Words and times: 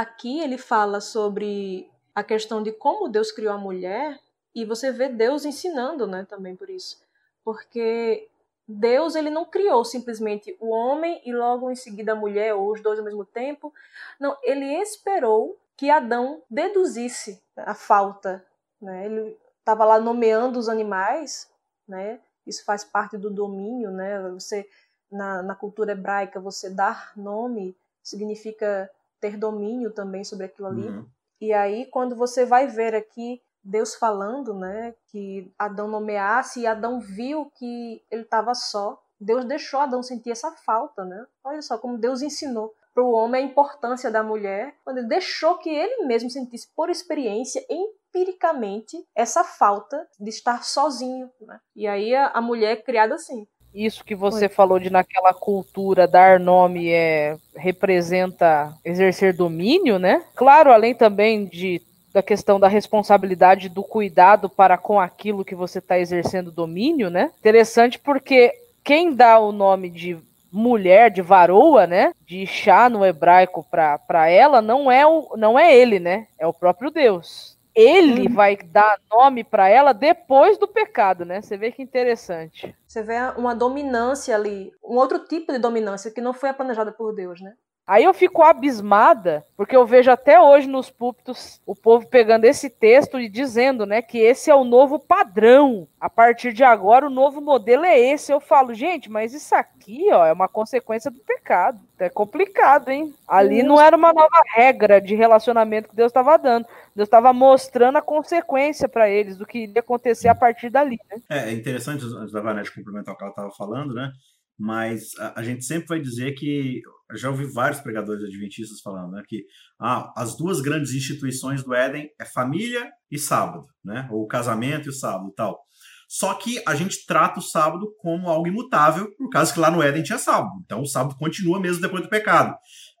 aqui 0.00 0.40
ele 0.40 0.56
fala 0.56 1.00
sobre 1.00 1.90
a 2.14 2.22
questão 2.22 2.62
de 2.62 2.72
como 2.72 3.08
Deus 3.08 3.30
criou 3.30 3.52
a 3.52 3.58
mulher 3.58 4.18
e 4.54 4.64
você 4.64 4.90
vê 4.90 5.08
Deus 5.08 5.44
ensinando, 5.44 6.06
né, 6.06 6.26
também 6.28 6.56
por 6.56 6.70
isso. 6.70 7.00
Porque 7.44 8.28
Deus 8.66 9.14
ele 9.14 9.30
não 9.30 9.44
criou 9.44 9.84
simplesmente 9.84 10.56
o 10.60 10.70
homem 10.70 11.20
e 11.24 11.32
logo 11.32 11.70
em 11.70 11.74
seguida 11.74 12.12
a 12.12 12.16
mulher 12.16 12.54
ou 12.54 12.72
os 12.72 12.80
dois 12.80 12.98
ao 12.98 13.04
mesmo 13.04 13.24
tempo. 13.24 13.72
Não, 14.18 14.36
ele 14.42 14.66
esperou 14.80 15.58
que 15.76 15.90
Adão 15.90 16.42
deduzisse 16.48 17.42
a 17.56 17.74
falta, 17.74 18.44
né? 18.80 19.06
Ele 19.06 19.36
estava 19.58 19.84
lá 19.84 19.98
nomeando 19.98 20.58
os 20.58 20.68
animais, 20.68 21.50
né? 21.86 22.20
Isso 22.46 22.64
faz 22.64 22.84
parte 22.84 23.16
do 23.16 23.30
domínio, 23.30 23.90
né? 23.90 24.30
Você 24.30 24.68
na, 25.10 25.42
na 25.42 25.54
cultura 25.54 25.92
hebraica 25.92 26.40
você 26.40 26.70
dar 26.70 27.12
nome 27.16 27.76
significa 28.02 28.90
ter 29.22 29.38
domínio 29.38 29.92
também 29.92 30.24
sobre 30.24 30.46
aquilo 30.46 30.68
ali. 30.68 30.88
Uhum. 30.88 31.06
E 31.40 31.52
aí 31.52 31.86
quando 31.86 32.14
você 32.14 32.44
vai 32.44 32.66
ver 32.66 32.94
aqui 32.94 33.40
Deus 33.64 33.94
falando, 33.94 34.52
né, 34.52 34.94
que 35.06 35.50
Adão 35.56 35.86
nomeasse 35.86 36.60
e 36.60 36.66
Adão 36.66 37.00
viu 37.00 37.50
que 37.54 38.04
ele 38.10 38.22
estava 38.22 38.54
só. 38.54 39.00
Deus 39.20 39.44
deixou 39.44 39.78
Adão 39.78 40.02
sentir 40.02 40.32
essa 40.32 40.50
falta, 40.50 41.04
né? 41.04 41.24
Olha 41.44 41.62
só 41.62 41.78
como 41.78 41.96
Deus 41.96 42.22
ensinou 42.22 42.74
para 42.92 43.04
o 43.04 43.12
homem 43.12 43.44
a 43.44 43.46
importância 43.46 44.10
da 44.10 44.22
mulher, 44.22 44.74
quando 44.84 44.98
ele 44.98 45.06
deixou 45.06 45.58
que 45.58 45.70
ele 45.70 46.04
mesmo 46.04 46.28
sentisse 46.28 46.68
por 46.74 46.90
experiência, 46.90 47.64
empiricamente, 47.70 48.96
essa 49.14 49.42
falta 49.42 50.06
de 50.20 50.28
estar 50.28 50.62
sozinho. 50.62 51.30
Né? 51.40 51.58
E 51.74 51.86
aí 51.86 52.14
a, 52.14 52.28
a 52.28 52.40
mulher 52.40 52.72
é 52.72 52.82
criada 52.82 53.14
assim. 53.14 53.46
Isso 53.74 54.04
que 54.04 54.14
você 54.14 54.44
Oi. 54.44 54.48
falou 54.48 54.78
de 54.78 54.90
naquela 54.90 55.32
cultura 55.32 56.06
dar 56.06 56.38
nome 56.38 56.90
é 56.90 57.36
representa 57.56 58.72
exercer 58.84 59.34
domínio, 59.34 59.98
né? 59.98 60.22
Claro, 60.34 60.72
além 60.72 60.94
também 60.94 61.44
de 61.44 61.80
da 62.12 62.22
questão 62.22 62.60
da 62.60 62.68
responsabilidade 62.68 63.70
do 63.70 63.82
cuidado 63.82 64.48
para 64.48 64.76
com 64.76 65.00
aquilo 65.00 65.44
que 65.44 65.54
você 65.54 65.78
está 65.78 65.98
exercendo 65.98 66.52
domínio, 66.52 67.08
né? 67.08 67.30
Interessante 67.40 67.98
porque 67.98 68.52
quem 68.84 69.14
dá 69.14 69.38
o 69.38 69.50
nome 69.50 69.88
de 69.88 70.18
mulher, 70.52 71.10
de 71.10 71.22
varoa, 71.22 71.86
né? 71.86 72.12
De 72.26 72.46
chá 72.46 72.90
no 72.90 73.04
hebraico 73.04 73.66
para 73.70 74.28
ela, 74.28 74.60
não 74.60 74.90
é, 74.90 75.06
o, 75.06 75.34
não 75.36 75.58
é 75.58 75.74
ele, 75.74 75.98
né? 75.98 76.26
É 76.38 76.46
o 76.46 76.52
próprio 76.52 76.90
Deus. 76.90 77.51
Ele 77.74 78.28
uhum. 78.28 78.34
vai 78.34 78.56
dar 78.56 78.98
nome 79.10 79.42
para 79.42 79.68
ela 79.68 79.92
depois 79.92 80.58
do 80.58 80.68
pecado, 80.68 81.24
né? 81.24 81.40
Você 81.40 81.56
vê 81.56 81.72
que 81.72 81.82
interessante. 81.82 82.74
Você 82.86 83.02
vê 83.02 83.16
uma 83.36 83.54
dominância 83.54 84.34
ali, 84.34 84.70
um 84.84 84.96
outro 84.96 85.20
tipo 85.20 85.52
de 85.52 85.58
dominância 85.58 86.10
que 86.10 86.20
não 86.20 86.34
foi 86.34 86.52
planejada 86.52 86.92
por 86.92 87.14
Deus, 87.14 87.40
né? 87.40 87.54
Aí 87.84 88.04
eu 88.04 88.14
fico 88.14 88.42
abismada, 88.42 89.44
porque 89.56 89.74
eu 89.74 89.84
vejo 89.84 90.08
até 90.08 90.40
hoje 90.40 90.68
nos 90.68 90.88
púlpitos 90.88 91.60
o 91.66 91.74
povo 91.74 92.06
pegando 92.06 92.44
esse 92.44 92.70
texto 92.70 93.18
e 93.18 93.28
dizendo, 93.28 93.84
né, 93.84 94.00
que 94.00 94.18
esse 94.18 94.50
é 94.50 94.54
o 94.54 94.64
novo 94.64 95.00
padrão. 95.00 95.88
A 96.00 96.08
partir 96.08 96.52
de 96.52 96.62
agora 96.62 97.06
o 97.06 97.10
novo 97.10 97.40
modelo 97.40 97.84
é 97.84 97.98
esse. 97.98 98.32
Eu 98.32 98.40
falo, 98.40 98.72
gente, 98.72 99.10
mas 99.10 99.34
isso 99.34 99.52
aqui, 99.54 100.08
ó, 100.12 100.24
é 100.24 100.32
uma 100.32 100.48
consequência 100.48 101.10
do 101.10 101.18
pecado. 101.18 101.80
É 101.98 102.08
complicado, 102.08 102.88
hein? 102.88 103.14
Ali 103.26 103.62
não 103.62 103.80
era 103.80 103.96
uma 103.96 104.12
nova 104.12 104.42
regra 104.54 105.00
de 105.00 105.14
relacionamento 105.14 105.88
que 105.88 105.96
Deus 105.96 106.10
estava 106.10 106.36
dando. 106.36 106.66
Deus 106.94 107.06
estava 107.06 107.32
mostrando 107.32 107.98
a 107.98 108.02
consequência 108.02 108.88
para 108.88 109.08
eles 109.08 109.36
do 109.36 109.46
que 109.46 109.60
iria 109.60 109.80
acontecer 109.80 110.28
a 110.28 110.34
partir 110.34 110.70
dali, 110.70 110.98
né? 111.10 111.22
É, 111.28 111.50
é 111.50 111.52
interessante, 111.52 112.04
antes 112.04 112.32
da 112.32 112.40
Vanessa 112.40 112.72
complementar 112.74 113.14
o 113.14 113.16
que 113.16 113.22
ela 113.22 113.30
estava 113.30 113.50
falando, 113.52 113.94
né? 113.94 114.10
Mas 114.58 115.14
a, 115.18 115.40
a 115.40 115.42
gente 115.42 115.64
sempre 115.64 115.88
vai 115.88 116.00
dizer 116.00 116.32
que 116.32 116.80
já 117.14 117.30
ouvi 117.30 117.44
vários 117.44 117.80
pregadores 117.80 118.24
adventistas 118.24 118.80
falando 118.80 119.12
né, 119.12 119.22
que 119.26 119.44
ah, 119.80 120.12
as 120.16 120.36
duas 120.36 120.60
grandes 120.60 120.94
instituições 120.94 121.62
do 121.62 121.74
Éden 121.74 122.08
é 122.20 122.24
família 122.24 122.90
e 123.10 123.18
sábado, 123.18 123.66
né? 123.84 124.08
Ou 124.10 124.26
casamento 124.26 124.86
e 124.86 124.90
o 124.90 124.94
sábado 124.94 125.32
tal. 125.36 125.60
Só 126.08 126.34
que 126.34 126.62
a 126.66 126.74
gente 126.74 127.06
trata 127.06 127.38
o 127.38 127.42
sábado 127.42 127.90
como 127.98 128.28
algo 128.28 128.46
imutável, 128.46 129.10
por 129.16 129.30
causa 129.30 129.52
que 129.52 129.58
lá 129.58 129.70
no 129.70 129.82
Éden 129.82 130.02
tinha 130.02 130.18
sábado. 130.18 130.52
Então 130.64 130.82
o 130.82 130.86
sábado 130.86 131.16
continua 131.16 131.58
mesmo 131.58 131.80
depois 131.80 132.02
do 132.02 132.10
pecado. 132.10 132.54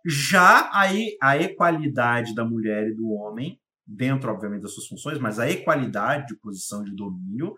Já 0.06 0.70
aí 0.72 1.16
a 1.20 1.36
equalidade 1.36 2.34
da 2.34 2.44
mulher 2.44 2.88
e 2.88 2.94
do 2.94 3.10
homem, 3.10 3.60
dentro, 3.86 4.30
obviamente, 4.32 4.62
das 4.62 4.72
suas 4.72 4.86
funções, 4.86 5.18
mas 5.18 5.38
a 5.38 5.50
equalidade 5.50 6.28
de 6.28 6.36
posição 6.36 6.82
de 6.82 6.94
domínio 6.94 7.54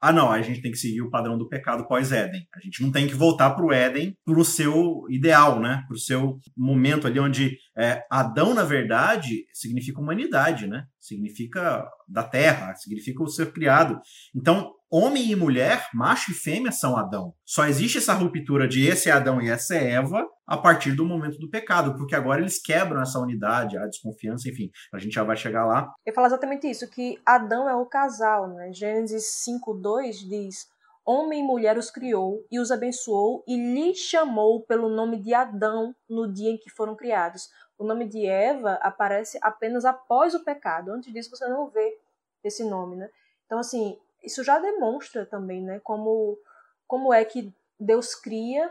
ah, 0.00 0.12
não, 0.12 0.30
a 0.30 0.42
gente 0.42 0.60
tem 0.60 0.70
que 0.70 0.76
seguir 0.76 1.00
o 1.00 1.10
padrão 1.10 1.38
do 1.38 1.48
pecado 1.48 1.86
pós-Éden. 1.88 2.46
A 2.54 2.60
gente 2.60 2.82
não 2.82 2.92
tem 2.92 3.06
que 3.06 3.14
voltar 3.14 3.50
para 3.50 3.64
o 3.64 3.72
Éden 3.72 4.14
para 4.24 4.38
o 4.38 4.44
seu 4.44 5.04
ideal, 5.08 5.60
né? 5.60 5.82
Para 5.86 5.94
o 5.94 5.98
seu 5.98 6.38
momento 6.56 7.06
ali 7.06 7.18
onde 7.18 7.56
é, 7.76 8.02
Adão, 8.10 8.54
na 8.54 8.64
verdade, 8.64 9.46
significa 9.52 10.00
humanidade, 10.00 10.66
né? 10.66 10.84
Significa 11.06 11.88
da 12.08 12.24
terra, 12.24 12.74
significa 12.74 13.22
o 13.22 13.28
ser 13.28 13.52
criado. 13.52 14.00
Então, 14.34 14.72
homem 14.90 15.30
e 15.30 15.36
mulher, 15.36 15.86
macho 15.94 16.32
e 16.32 16.34
fêmea 16.34 16.72
são 16.72 16.96
Adão. 16.96 17.32
Só 17.44 17.66
existe 17.66 17.98
essa 17.98 18.12
ruptura 18.12 18.66
de 18.66 18.86
esse 18.86 19.08
é 19.08 19.12
Adão 19.12 19.40
e 19.40 19.48
essa 19.48 19.76
é 19.76 19.92
Eva 19.92 20.26
a 20.46 20.56
partir 20.56 20.92
do 20.92 21.04
momento 21.04 21.38
do 21.38 21.50
pecado, 21.50 21.96
porque 21.96 22.14
agora 22.14 22.40
eles 22.40 22.60
quebram 22.60 23.00
essa 23.00 23.18
unidade, 23.18 23.76
a 23.76 23.86
desconfiança, 23.86 24.48
enfim, 24.48 24.70
a 24.92 24.98
gente 24.98 25.14
já 25.14 25.22
vai 25.22 25.36
chegar 25.36 25.64
lá. 25.64 25.92
Ele 26.04 26.14
fala 26.14 26.28
exatamente 26.28 26.68
isso, 26.68 26.88
que 26.90 27.18
Adão 27.24 27.68
é 27.68 27.74
o 27.74 27.86
casal, 27.86 28.48
né? 28.48 28.72
Gênesis 28.72 29.44
5:2 29.44 30.28
diz: 30.28 30.66
Homem 31.08 31.38
e 31.38 31.46
mulher 31.46 31.78
os 31.78 31.88
criou 31.88 32.44
e 32.50 32.58
os 32.58 32.72
abençoou 32.72 33.44
e 33.46 33.56
lhe 33.56 33.94
chamou 33.94 34.64
pelo 34.66 34.88
nome 34.88 35.22
de 35.22 35.32
Adão 35.32 35.94
no 36.10 36.32
dia 36.32 36.50
em 36.50 36.58
que 36.58 36.68
foram 36.68 36.96
criados. 36.96 37.48
O 37.78 37.84
nome 37.84 38.06
de 38.06 38.26
Eva 38.26 38.74
aparece 38.82 39.38
apenas 39.42 39.84
após 39.84 40.34
o 40.34 40.44
pecado. 40.44 40.90
Antes 40.90 41.12
disso 41.12 41.30
você 41.30 41.46
não 41.46 41.68
vê 41.68 41.98
esse 42.42 42.64
nome, 42.64 42.96
né? 42.96 43.10
Então 43.44 43.58
assim, 43.58 43.98
isso 44.22 44.42
já 44.42 44.58
demonstra 44.58 45.24
também, 45.24 45.62
né, 45.62 45.80
como, 45.84 46.38
como 46.86 47.14
é 47.14 47.24
que 47.24 47.52
Deus 47.78 48.14
cria 48.14 48.70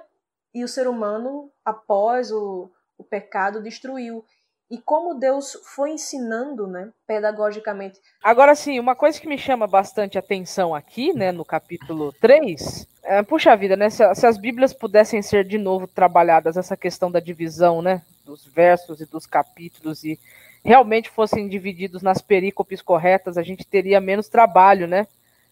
e 0.53 0.63
o 0.63 0.67
ser 0.67 0.87
humano, 0.87 1.51
após 1.63 2.31
o, 2.31 2.69
o 2.97 3.03
pecado, 3.03 3.61
destruiu. 3.61 4.23
E 4.71 4.79
como 4.79 5.13
Deus 5.19 5.53
foi 5.75 5.91
ensinando, 5.91 6.65
né, 6.65 6.91
pedagogicamente. 7.05 7.99
Agora 8.23 8.55
sim, 8.55 8.79
uma 8.79 8.95
coisa 8.95 9.19
que 9.19 9.27
me 9.27 9.37
chama 9.37 9.67
bastante 9.67 10.17
atenção 10.17 10.73
aqui, 10.73 11.13
né, 11.13 11.31
no 11.31 11.45
capítulo 11.45 12.11
3, 12.13 12.87
é, 13.03 13.21
puxa 13.21 13.55
vida, 13.55 13.75
né, 13.75 13.89
se, 13.89 14.15
se, 14.15 14.25
as 14.25 14.37
Bíblias 14.37 14.73
pudessem 14.73 15.21
ser 15.21 15.45
de 15.45 15.57
novo 15.57 15.87
trabalhadas, 15.87 16.57
essa 16.57 16.75
questão 16.75 17.11
da 17.11 17.19
divisão, 17.19 17.81
né, 17.81 18.01
dos 18.25 18.45
versos 18.45 18.99
e 18.99 19.05
dos 19.05 19.25
capítulos, 19.25 20.03
e 20.03 20.19
realmente 20.63 21.09
fossem 21.09 21.47
divididos 21.47 22.01
nas 22.01 22.21
perícopes 22.21 22.81
corretas, 22.81 23.37
a 23.37 23.43
gente 23.43 23.65
teria 23.65 24.01
menos 24.01 24.27
trabalho, 24.27 24.87
né, 24.87 25.07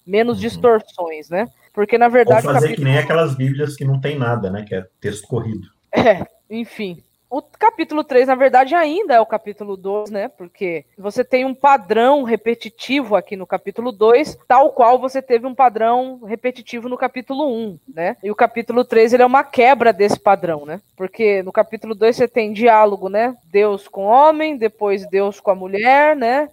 menos 0.05 0.37
uhum. 0.37 0.41
distorções, 0.41 1.29
né? 1.29 1.49
Porque 1.71 1.97
na 1.97 2.07
verdade. 2.07 2.45
Ou 2.47 2.53
fazer 2.53 2.67
capítulo... 2.67 2.87
que 2.87 2.93
nem 2.93 3.01
aquelas 3.01 3.35
Bíblias 3.35 3.75
que 3.75 3.85
não 3.85 3.99
tem 3.99 4.17
nada, 4.17 4.49
né? 4.49 4.63
Que 4.63 4.75
é 4.75 4.85
texto 5.01 5.27
corrido. 5.27 5.67
É, 5.91 6.25
enfim. 6.49 7.01
O 7.33 7.41
capítulo 7.41 8.03
3, 8.03 8.27
na 8.27 8.35
verdade, 8.35 8.75
ainda 8.75 9.15
é 9.15 9.19
o 9.19 9.25
capítulo 9.25 9.75
2, 9.75 10.11
né? 10.11 10.27
Porque 10.27 10.85
você 10.95 11.23
tem 11.23 11.43
um 11.45 11.55
padrão 11.55 12.21
repetitivo 12.21 13.15
aqui 13.15 13.35
no 13.35 13.47
capítulo 13.47 13.91
2, 13.91 14.37
tal 14.47 14.71
qual 14.71 14.99
você 14.99 15.19
teve 15.19 15.47
um 15.47 15.55
padrão 15.55 16.21
repetitivo 16.25 16.87
no 16.87 16.95
capítulo 16.95 17.51
1, 17.51 17.79
né? 17.91 18.17
E 18.21 18.29
o 18.29 18.35
capítulo 18.35 18.85
3, 18.85 19.13
ele 19.13 19.23
é 19.23 19.25
uma 19.25 19.43
quebra 19.43 19.91
desse 19.91 20.19
padrão, 20.19 20.63
né? 20.63 20.79
Porque 20.95 21.41
no 21.41 21.51
capítulo 21.51 21.95
2 21.95 22.15
você 22.15 22.27
tem 22.27 22.53
diálogo, 22.53 23.09
né? 23.09 23.35
Deus 23.45 23.87
com 23.87 24.05
o 24.05 24.09
homem, 24.09 24.55
depois 24.55 25.09
Deus 25.09 25.39
com 25.39 25.49
a 25.49 25.55
mulher, 25.55 26.15
né? 26.15 26.51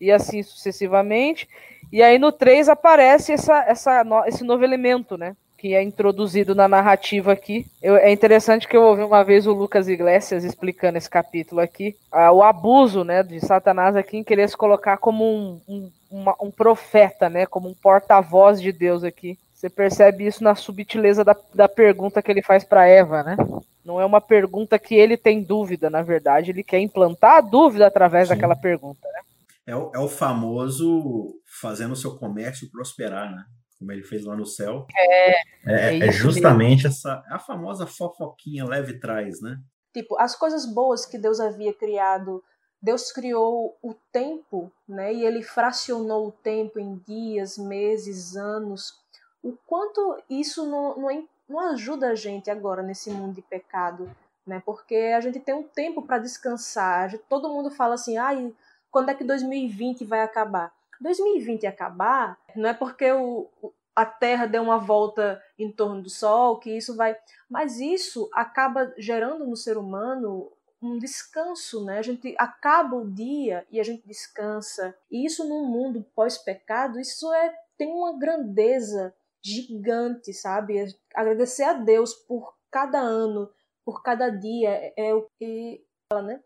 E 0.00 0.10
assim 0.10 0.42
sucessivamente. 0.42 1.46
E 1.92 2.02
aí 2.02 2.18
no 2.18 2.32
3 2.32 2.70
aparece 2.70 3.34
essa, 3.34 3.64
essa, 3.64 4.02
esse 4.26 4.42
novo 4.42 4.64
elemento, 4.64 5.18
né? 5.18 5.36
Que 5.62 5.76
é 5.76 5.82
introduzido 5.82 6.56
na 6.56 6.66
narrativa 6.66 7.30
aqui. 7.30 7.64
Eu, 7.80 7.94
é 7.94 8.10
interessante 8.10 8.66
que 8.66 8.76
eu 8.76 8.82
ouvi 8.82 9.04
uma 9.04 9.22
vez 9.22 9.46
o 9.46 9.52
Lucas 9.52 9.86
Iglesias 9.86 10.42
explicando 10.42 10.98
esse 10.98 11.08
capítulo 11.08 11.60
aqui. 11.60 11.94
Ah, 12.10 12.32
o 12.32 12.42
abuso 12.42 13.04
né, 13.04 13.22
de 13.22 13.38
Satanás 13.38 13.94
aqui 13.94 14.16
em 14.16 14.24
querer 14.24 14.48
se 14.48 14.56
colocar 14.56 14.96
como 14.96 15.24
um, 15.24 15.60
um, 15.68 15.90
uma, 16.10 16.34
um 16.42 16.50
profeta, 16.50 17.30
né? 17.30 17.46
Como 17.46 17.68
um 17.68 17.74
porta-voz 17.74 18.60
de 18.60 18.72
Deus 18.72 19.04
aqui. 19.04 19.38
Você 19.54 19.70
percebe 19.70 20.26
isso 20.26 20.42
na 20.42 20.56
subtileza 20.56 21.24
da, 21.24 21.36
da 21.54 21.68
pergunta 21.68 22.20
que 22.20 22.32
ele 22.32 22.42
faz 22.42 22.64
para 22.64 22.88
Eva, 22.88 23.22
né? 23.22 23.36
Não 23.84 24.00
é 24.00 24.04
uma 24.04 24.20
pergunta 24.20 24.80
que 24.80 24.96
ele 24.96 25.16
tem 25.16 25.44
dúvida, 25.44 25.88
na 25.88 26.02
verdade, 26.02 26.50
ele 26.50 26.64
quer 26.64 26.80
implantar 26.80 27.36
a 27.36 27.40
dúvida 27.40 27.86
através 27.86 28.26
Sim. 28.26 28.34
daquela 28.34 28.56
pergunta, 28.56 29.06
né? 29.14 29.20
É 29.64 29.76
o, 29.76 29.92
é 29.94 29.98
o 30.00 30.08
famoso 30.08 31.36
fazendo 31.60 31.92
o 31.92 31.96
seu 31.96 32.16
comércio 32.16 32.68
prosperar, 32.68 33.30
né? 33.30 33.44
Como 33.82 33.90
ele 33.90 34.04
fez 34.04 34.24
lá 34.24 34.36
no 34.36 34.46
céu. 34.46 34.86
É, 34.96 35.32
é, 35.32 35.42
é, 35.66 35.98
é 35.98 36.12
justamente 36.12 36.84
mesmo. 36.84 36.88
essa 36.90 37.24
a 37.28 37.36
famosa 37.36 37.84
fofoquinha 37.84 38.64
leve 38.64 39.00
trás, 39.00 39.40
né? 39.42 39.58
Tipo, 39.92 40.16
as 40.20 40.36
coisas 40.36 40.64
boas 40.64 41.04
que 41.04 41.18
Deus 41.18 41.40
havia 41.40 41.74
criado, 41.74 42.42
Deus 42.80 43.10
criou 43.10 43.76
o 43.82 43.92
tempo, 44.12 44.70
né? 44.88 45.12
E 45.12 45.26
ele 45.26 45.42
fracionou 45.42 46.28
o 46.28 46.32
tempo 46.32 46.78
em 46.78 46.96
dias, 47.04 47.58
meses, 47.58 48.36
anos. 48.36 48.94
O 49.42 49.58
quanto 49.66 50.22
isso 50.30 50.64
não, 50.64 50.96
não, 50.96 51.10
é, 51.10 51.24
não 51.48 51.58
ajuda 51.72 52.10
a 52.10 52.14
gente 52.14 52.48
agora 52.52 52.84
nesse 52.84 53.10
mundo 53.10 53.34
de 53.34 53.42
pecado, 53.42 54.08
né? 54.46 54.62
Porque 54.64 54.94
a 54.94 55.20
gente 55.20 55.40
tem 55.40 55.56
um 55.56 55.64
tempo 55.64 56.02
para 56.02 56.18
descansar. 56.18 57.18
Todo 57.28 57.48
mundo 57.48 57.68
fala 57.68 57.94
assim, 57.94 58.16
ai, 58.16 58.54
quando 58.92 59.08
é 59.08 59.14
que 59.14 59.24
2020 59.24 60.04
vai 60.04 60.20
acabar? 60.20 60.72
2020 61.02 61.66
acabar 61.66 62.38
não 62.54 62.68
é 62.68 62.74
porque 62.74 63.10
o, 63.12 63.50
a 63.94 64.06
Terra 64.06 64.46
deu 64.46 64.62
uma 64.62 64.78
volta 64.78 65.42
em 65.58 65.70
torno 65.70 66.02
do 66.02 66.10
Sol 66.10 66.58
que 66.58 66.76
isso 66.76 66.96
vai, 66.96 67.16
mas 67.50 67.78
isso 67.78 68.30
acaba 68.32 68.92
gerando 68.96 69.46
no 69.46 69.56
ser 69.56 69.76
humano 69.76 70.50
um 70.82 70.98
descanso, 70.98 71.84
né? 71.84 71.98
A 71.98 72.02
gente 72.02 72.34
acaba 72.36 72.96
o 72.96 73.08
dia 73.08 73.64
e 73.70 73.78
a 73.78 73.84
gente 73.84 74.06
descansa. 74.06 74.96
E 75.10 75.24
isso 75.24 75.48
num 75.48 75.64
mundo 75.64 76.04
pós-pecado, 76.14 76.98
isso 76.98 77.32
é 77.32 77.54
tem 77.78 77.88
uma 77.88 78.18
grandeza 78.18 79.14
gigante, 79.44 80.32
sabe? 80.32 80.96
Agradecer 81.14 81.64
a 81.64 81.72
Deus 81.72 82.14
por 82.14 82.56
cada 82.70 82.98
ano, 82.98 83.50
por 83.84 84.02
cada 84.02 84.28
dia, 84.28 84.70
é, 84.70 84.94
é 84.96 85.14
o 85.14 85.28
que 85.38 85.84
fala, 86.12 86.22
né? 86.22 86.42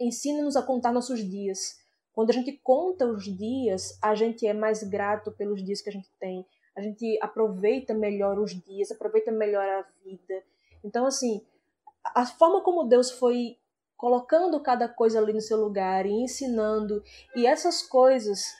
Ensina-nos 0.00 0.56
a 0.56 0.62
contar 0.62 0.92
nossos 0.92 1.20
dias. 1.20 1.81
Quando 2.12 2.30
a 2.30 2.32
gente 2.34 2.52
conta 2.62 3.06
os 3.06 3.24
dias, 3.24 3.98
a 4.02 4.14
gente 4.14 4.46
é 4.46 4.52
mais 4.52 4.82
grato 4.82 5.32
pelos 5.32 5.64
dias 5.64 5.80
que 5.80 5.88
a 5.88 5.92
gente 5.92 6.10
tem. 6.20 6.46
A 6.76 6.80
gente 6.80 7.18
aproveita 7.22 7.94
melhor 7.94 8.38
os 8.38 8.50
dias, 8.50 8.90
aproveita 8.90 9.30
melhor 9.30 9.64
a 9.64 9.86
vida. 10.04 10.42
Então, 10.84 11.06
assim, 11.06 11.44
a 12.04 12.26
forma 12.26 12.62
como 12.62 12.84
Deus 12.84 13.10
foi 13.10 13.56
colocando 13.96 14.60
cada 14.60 14.88
coisa 14.88 15.20
ali 15.20 15.32
no 15.32 15.40
seu 15.40 15.56
lugar 15.58 16.06
e 16.06 16.10
ensinando, 16.10 17.02
e 17.36 17.46
essas 17.46 17.82
coisas, 17.82 18.52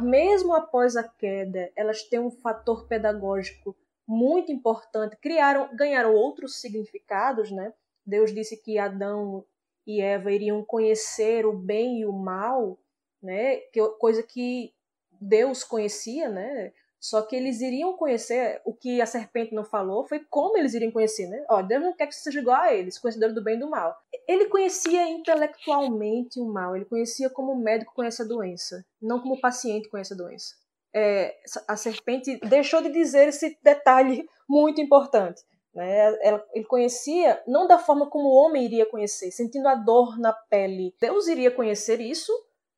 mesmo 0.00 0.54
após 0.54 0.96
a 0.96 1.02
queda, 1.02 1.72
elas 1.74 2.02
têm 2.02 2.20
um 2.20 2.30
fator 2.30 2.86
pedagógico 2.86 3.74
muito 4.06 4.52
importante, 4.52 5.16
criaram, 5.16 5.74
ganharam 5.74 6.14
outros 6.14 6.60
significados, 6.60 7.50
né? 7.50 7.72
Deus 8.04 8.34
disse 8.34 8.56
que 8.56 8.78
Adão 8.78 9.44
e 9.86 10.00
Eva 10.00 10.30
iriam 10.32 10.64
conhecer 10.64 11.46
o 11.46 11.52
bem 11.52 12.00
e 12.00 12.06
o 12.06 12.12
mal, 12.12 12.78
né? 13.22 13.56
Que, 13.72 13.80
coisa 13.98 14.22
que 14.22 14.72
Deus 15.20 15.64
conhecia, 15.64 16.28
né? 16.28 16.72
Só 17.00 17.22
que 17.22 17.34
eles 17.34 17.62
iriam 17.62 17.96
conhecer 17.96 18.60
o 18.62 18.74
que 18.74 19.00
a 19.00 19.06
serpente 19.06 19.54
não 19.54 19.64
falou, 19.64 20.06
foi 20.06 20.20
como 20.28 20.58
eles 20.58 20.74
iriam 20.74 20.92
conhecer, 20.92 21.26
né? 21.28 21.42
Ó, 21.48 21.62
Deus 21.62 21.82
não 21.82 21.94
quer 21.94 22.06
que 22.06 22.14
você 22.14 22.24
seja 22.24 22.40
igual 22.40 22.60
a 22.60 22.74
eles, 22.74 22.98
conhecedor 22.98 23.32
do 23.32 23.42
bem 23.42 23.56
e 23.56 23.60
do 23.60 23.70
mal. 23.70 23.96
Ele 24.28 24.46
conhecia 24.46 25.08
intelectualmente 25.08 26.38
o 26.38 26.44
mal, 26.44 26.76
ele 26.76 26.84
conhecia 26.84 27.30
como 27.30 27.52
o 27.52 27.58
médico 27.58 27.94
conhece 27.94 28.20
a 28.20 28.26
doença, 28.26 28.84
não 29.00 29.18
como 29.18 29.36
o 29.36 29.40
paciente 29.40 29.88
conhece 29.88 30.12
a 30.12 30.16
doença. 30.16 30.54
É, 30.94 31.36
a 31.66 31.76
serpente 31.76 32.38
deixou 32.40 32.82
de 32.82 32.90
dizer 32.90 33.28
esse 33.28 33.56
detalhe 33.62 34.28
muito 34.46 34.78
importante. 34.82 35.42
Né? 35.72 36.18
ele 36.52 36.64
conhecia 36.64 37.40
não 37.46 37.68
da 37.68 37.78
forma 37.78 38.10
como 38.10 38.28
o 38.28 38.34
homem 38.34 38.64
iria 38.64 38.84
conhecer, 38.84 39.30
sentindo 39.30 39.68
a 39.68 39.76
dor 39.76 40.18
na 40.18 40.32
pele. 40.32 40.94
Deus 41.00 41.28
iria 41.28 41.50
conhecer 41.50 42.00
isso 42.00 42.32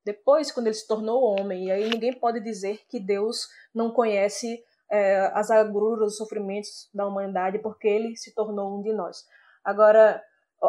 depois, 0.05 0.53
quando 0.53 0.67
ele 0.67 0.75
se 0.75 0.87
tornou 0.87 1.23
homem. 1.23 1.67
E 1.67 1.71
aí 1.71 1.89
ninguém 1.89 2.13
pode 2.13 2.41
dizer 2.41 2.81
que 2.89 3.01
Deus 3.01 3.49
não 3.75 3.93
conhece 3.93 4.63
é, 4.91 5.31
as 5.33 5.51
agruras, 5.51 6.13
os 6.13 6.17
sofrimentos 6.19 6.91
da 6.93 7.07
humanidade, 7.07 7.59
porque 7.61 7.89
ele 7.89 8.17
se 8.17 8.35
tornou 8.35 8.79
um 8.79 8.83
de 8.83 8.93
nós. 8.93 9.25
Agora, 9.65 10.23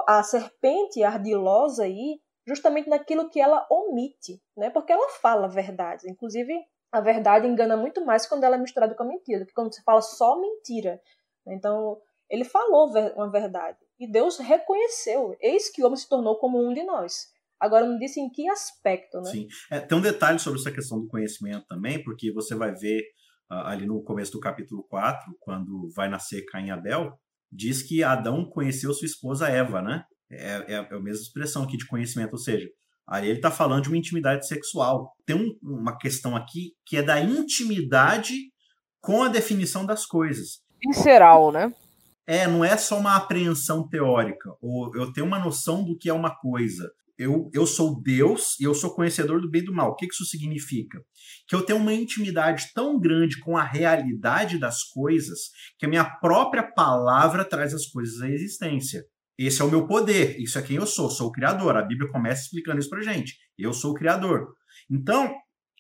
a 0.08 0.24
serpente 0.24 1.04
ardilosa 1.04 1.84
aí, 1.84 2.22
justamente 2.48 2.90
naquilo 2.90 3.30
que 3.30 3.40
ela 3.40 3.66
omite, 3.70 4.42
né? 4.56 4.70
porque 4.70 4.94
ela 4.94 5.10
fala 5.10 5.48
verdades. 5.48 6.06
Inclusive, 6.06 6.54
a 6.92 7.02
verdade 7.02 7.48
engana 7.48 7.76
muito 7.76 8.06
mais 8.06 8.26
quando 8.26 8.44
ela 8.44 8.56
é 8.56 8.60
misturada 8.60 8.96
com 8.96 9.04
a 9.04 9.08
mentira, 9.08 9.40
do 9.40 9.46
que 9.46 9.54
quando 9.54 9.74
você 9.74 9.82
fala 9.82 10.02
só 10.02 10.40
mentira. 10.40 11.02
Então, 11.48 12.00
ele 12.34 12.44
falou 12.44 12.90
uma 13.16 13.30
verdade. 13.30 13.78
E 14.00 14.12
Deus 14.12 14.40
reconheceu. 14.40 15.38
Eis 15.40 15.70
que 15.70 15.84
o 15.84 15.86
homem 15.86 15.96
se 15.96 16.10
tornou 16.10 16.40
como 16.40 16.60
um 16.60 16.74
de 16.74 16.84
nós. 16.84 17.28
Agora 17.60 17.86
não 17.86 18.00
disse 18.00 18.20
em 18.20 18.28
que 18.28 18.50
aspecto, 18.50 19.22
né? 19.22 19.30
Sim. 19.30 19.48
É, 19.70 19.80
tem 19.80 19.96
um 19.96 20.02
detalhe 20.02 20.40
sobre 20.40 20.60
essa 20.60 20.72
questão 20.72 21.00
do 21.00 21.08
conhecimento 21.08 21.68
também, 21.68 22.04
porque 22.04 22.34
você 22.34 22.56
vai 22.56 22.74
ver 22.74 23.02
uh, 23.52 23.68
ali 23.68 23.86
no 23.86 24.04
começo 24.04 24.32
do 24.32 24.40
capítulo 24.40 24.84
4, 24.90 25.32
quando 25.40 25.92
vai 25.96 26.10
nascer 26.10 26.44
Caim 26.46 26.70
e 26.70 26.72
Abel, 26.72 27.14
diz 27.52 27.84
que 27.84 28.04
Adão 28.04 28.50
conheceu 28.50 28.92
sua 28.96 29.06
esposa 29.06 29.48
Eva, 29.48 29.84
né? 29.84 30.04
É, 30.32 30.56
é, 30.56 30.74
é 30.74 30.78
a 30.78 31.00
mesma 31.00 31.22
expressão 31.22 31.62
aqui 31.62 31.78
de 31.78 31.86
conhecimento, 31.86 32.34
ou 32.34 32.40
seja, 32.40 32.68
aí 33.08 33.28
ele 33.30 33.38
está 33.38 33.52
falando 33.52 33.84
de 33.84 33.90
uma 33.90 33.98
intimidade 33.98 34.48
sexual. 34.48 35.14
Tem 35.24 35.36
um, 35.36 35.56
uma 35.62 35.96
questão 36.00 36.36
aqui 36.36 36.74
que 36.84 36.98
é 36.98 37.04
da 37.04 37.20
intimidade 37.20 38.34
com 39.00 39.22
a 39.22 39.30
definição 39.30 39.86
das 39.86 40.04
coisas. 40.04 40.64
Visceral, 40.84 41.52
né? 41.52 41.72
É, 42.26 42.48
não 42.48 42.64
é 42.64 42.78
só 42.78 42.98
uma 42.98 43.16
apreensão 43.16 43.88
teórica, 43.88 44.50
ou 44.62 44.96
eu 44.96 45.12
tenho 45.12 45.28
uma 45.28 45.40
noção 45.40 45.84
do 45.84 45.98
que 45.98 46.10
é 46.10 46.14
uma 46.14 46.34
coisa 46.34 46.90
eu, 47.18 47.50
eu 47.54 47.66
sou 47.68 48.02
Deus 48.02 48.60
e 48.60 48.64
eu 48.64 48.74
sou 48.74 48.94
conhecedor 48.94 49.40
do 49.40 49.50
bem 49.50 49.62
e 49.62 49.66
do 49.66 49.74
mal. 49.74 49.92
O 49.92 49.96
que 49.96 50.06
isso 50.06 50.26
significa? 50.26 51.00
Que 51.48 51.56
eu 51.56 51.64
tenho 51.64 51.80
uma 51.80 51.94
intimidade 51.94 52.72
tão 52.74 53.00
grande 53.00 53.40
com 53.40 53.56
a 53.56 53.64
realidade 53.64 54.58
das 54.58 54.84
coisas 54.84 55.52
que 55.78 55.86
a 55.86 55.90
minha 55.90 56.06
própria 56.06 56.64
palavra 56.64 57.46
traz 57.46 57.74
as 57.74 57.86
coisas 57.86 58.22
à 58.22 58.30
existência. 58.30 59.06
Esse 59.38 59.62
é 59.62 59.66
o 59.66 59.70
meu 59.70 59.88
poder, 59.88 60.40
isso 60.40 60.60
é 60.60 60.62
quem 60.62 60.78
eu 60.78 60.86
sou, 60.86 61.10
sou 61.10 61.28
o 61.28 61.32
Criador. 61.32 61.76
A 61.76 61.84
Bíblia 61.84 62.12
começa 62.12 62.44
explicando 62.44 62.80
isso 62.80 62.90
pra 62.90 63.02
gente. 63.02 63.38
Eu 63.58 63.74
sou 63.74 63.92
o 63.92 63.96
Criador. 63.96 64.54
Então, 64.90 65.34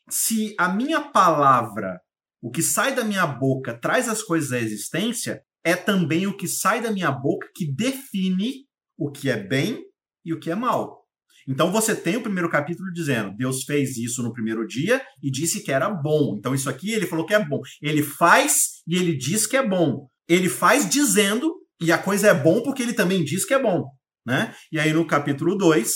se 0.09 0.55
a 0.59 0.69
minha 0.69 1.01
palavra, 1.01 1.99
o 2.41 2.51
que 2.51 2.61
sai 2.61 2.95
da 2.95 3.03
minha 3.03 3.25
boca, 3.25 3.77
traz 3.77 4.07
as 4.07 4.21
coisas 4.21 4.51
à 4.51 4.59
existência, 4.59 5.41
é 5.63 5.75
também 5.75 6.27
o 6.27 6.35
que 6.35 6.47
sai 6.47 6.81
da 6.81 6.91
minha 6.91 7.11
boca 7.11 7.49
que 7.55 7.71
define 7.71 8.65
o 8.97 9.11
que 9.11 9.29
é 9.29 9.37
bem 9.37 9.83
e 10.25 10.33
o 10.33 10.39
que 10.39 10.51
é 10.51 10.55
mal. 10.55 11.03
Então 11.47 11.71
você 11.71 11.95
tem 11.95 12.15
o 12.15 12.21
primeiro 12.21 12.49
capítulo 12.49 12.91
dizendo: 12.91 13.35
Deus 13.35 13.63
fez 13.63 13.97
isso 13.97 14.23
no 14.23 14.33
primeiro 14.33 14.65
dia 14.65 15.01
e 15.21 15.29
disse 15.29 15.63
que 15.63 15.71
era 15.71 15.89
bom. 15.89 16.35
Então 16.37 16.53
isso 16.53 16.69
aqui 16.69 16.91
ele 16.91 17.07
falou 17.07 17.25
que 17.25 17.33
é 17.33 17.43
bom. 17.43 17.59
Ele 17.81 18.01
faz 18.01 18.81
e 18.87 18.95
ele 18.95 19.15
diz 19.15 19.45
que 19.45 19.57
é 19.57 19.67
bom. 19.67 20.07
Ele 20.27 20.49
faz 20.49 20.89
dizendo 20.89 21.53
e 21.81 21.91
a 21.91 21.97
coisa 21.97 22.27
é 22.29 22.33
bom 22.33 22.61
porque 22.63 22.81
ele 22.81 22.93
também 22.93 23.23
diz 23.23 23.45
que 23.45 23.53
é 23.53 23.61
bom, 23.61 23.85
né? 24.25 24.55
E 24.71 24.79
aí 24.79 24.93
no 24.93 25.05
capítulo 25.05 25.57
2, 25.57 25.91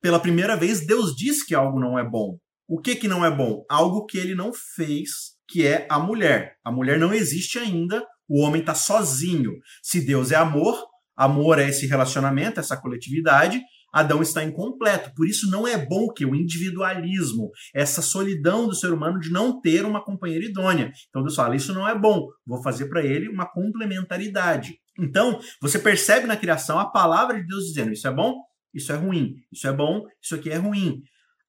pela 0.00 0.20
primeira 0.20 0.56
vez 0.56 0.86
Deus 0.86 1.14
diz 1.14 1.44
que 1.44 1.54
algo 1.54 1.78
não 1.78 1.98
é 1.98 2.08
bom. 2.08 2.38
O 2.68 2.80
que 2.80 2.96
que 2.96 3.06
não 3.06 3.24
é 3.24 3.30
bom? 3.30 3.64
Algo 3.70 4.06
que 4.06 4.18
ele 4.18 4.34
não 4.34 4.50
fez, 4.74 5.10
que 5.46 5.64
é 5.64 5.86
a 5.90 5.98
mulher. 6.00 6.56
A 6.64 6.72
mulher 6.72 6.98
não 6.98 7.12
existe 7.12 7.58
ainda, 7.58 8.04
o 8.28 8.42
homem 8.42 8.60
está 8.60 8.74
sozinho. 8.74 9.52
Se 9.82 10.04
Deus 10.04 10.30
é 10.30 10.36
amor, 10.36 10.76
amor 11.16 11.58
é 11.58 11.68
esse 11.68 11.86
relacionamento, 11.86 12.60
essa 12.60 12.76
coletividade, 12.76 13.60
Adão 13.92 14.20
está 14.20 14.44
incompleto. 14.44 15.12
Por 15.14 15.26
isso 15.26 15.50
não 15.50 15.66
é 15.66 15.78
bom 15.78 16.12
que 16.12 16.26
o 16.26 16.34
individualismo, 16.34 17.50
essa 17.74 18.02
solidão 18.02 18.66
do 18.66 18.74
ser 18.74 18.92
humano 18.92 19.18
de 19.18 19.30
não 19.30 19.58
ter 19.58 19.86
uma 19.86 20.04
companheira 20.04 20.44
idônea. 20.44 20.92
Então 21.08 21.22
Deus 21.22 21.34
fala, 21.34 21.56
isso 21.56 21.72
não 21.72 21.88
é 21.88 21.98
bom, 21.98 22.26
vou 22.46 22.62
fazer 22.62 22.88
para 22.88 23.02
ele 23.02 23.28
uma 23.28 23.46
complementaridade. 23.46 24.78
Então, 24.98 25.38
você 25.60 25.78
percebe 25.78 26.26
na 26.26 26.36
criação 26.36 26.78
a 26.78 26.90
palavra 26.90 27.40
de 27.40 27.46
Deus 27.46 27.64
dizendo, 27.64 27.92
isso 27.92 28.08
é 28.08 28.10
bom, 28.12 28.34
isso 28.72 28.92
é 28.92 28.96
ruim, 28.96 29.34
isso 29.52 29.66
é 29.66 29.72
bom, 29.72 30.02
isso 30.22 30.34
aqui 30.34 30.50
é 30.50 30.56
ruim. 30.56 31.02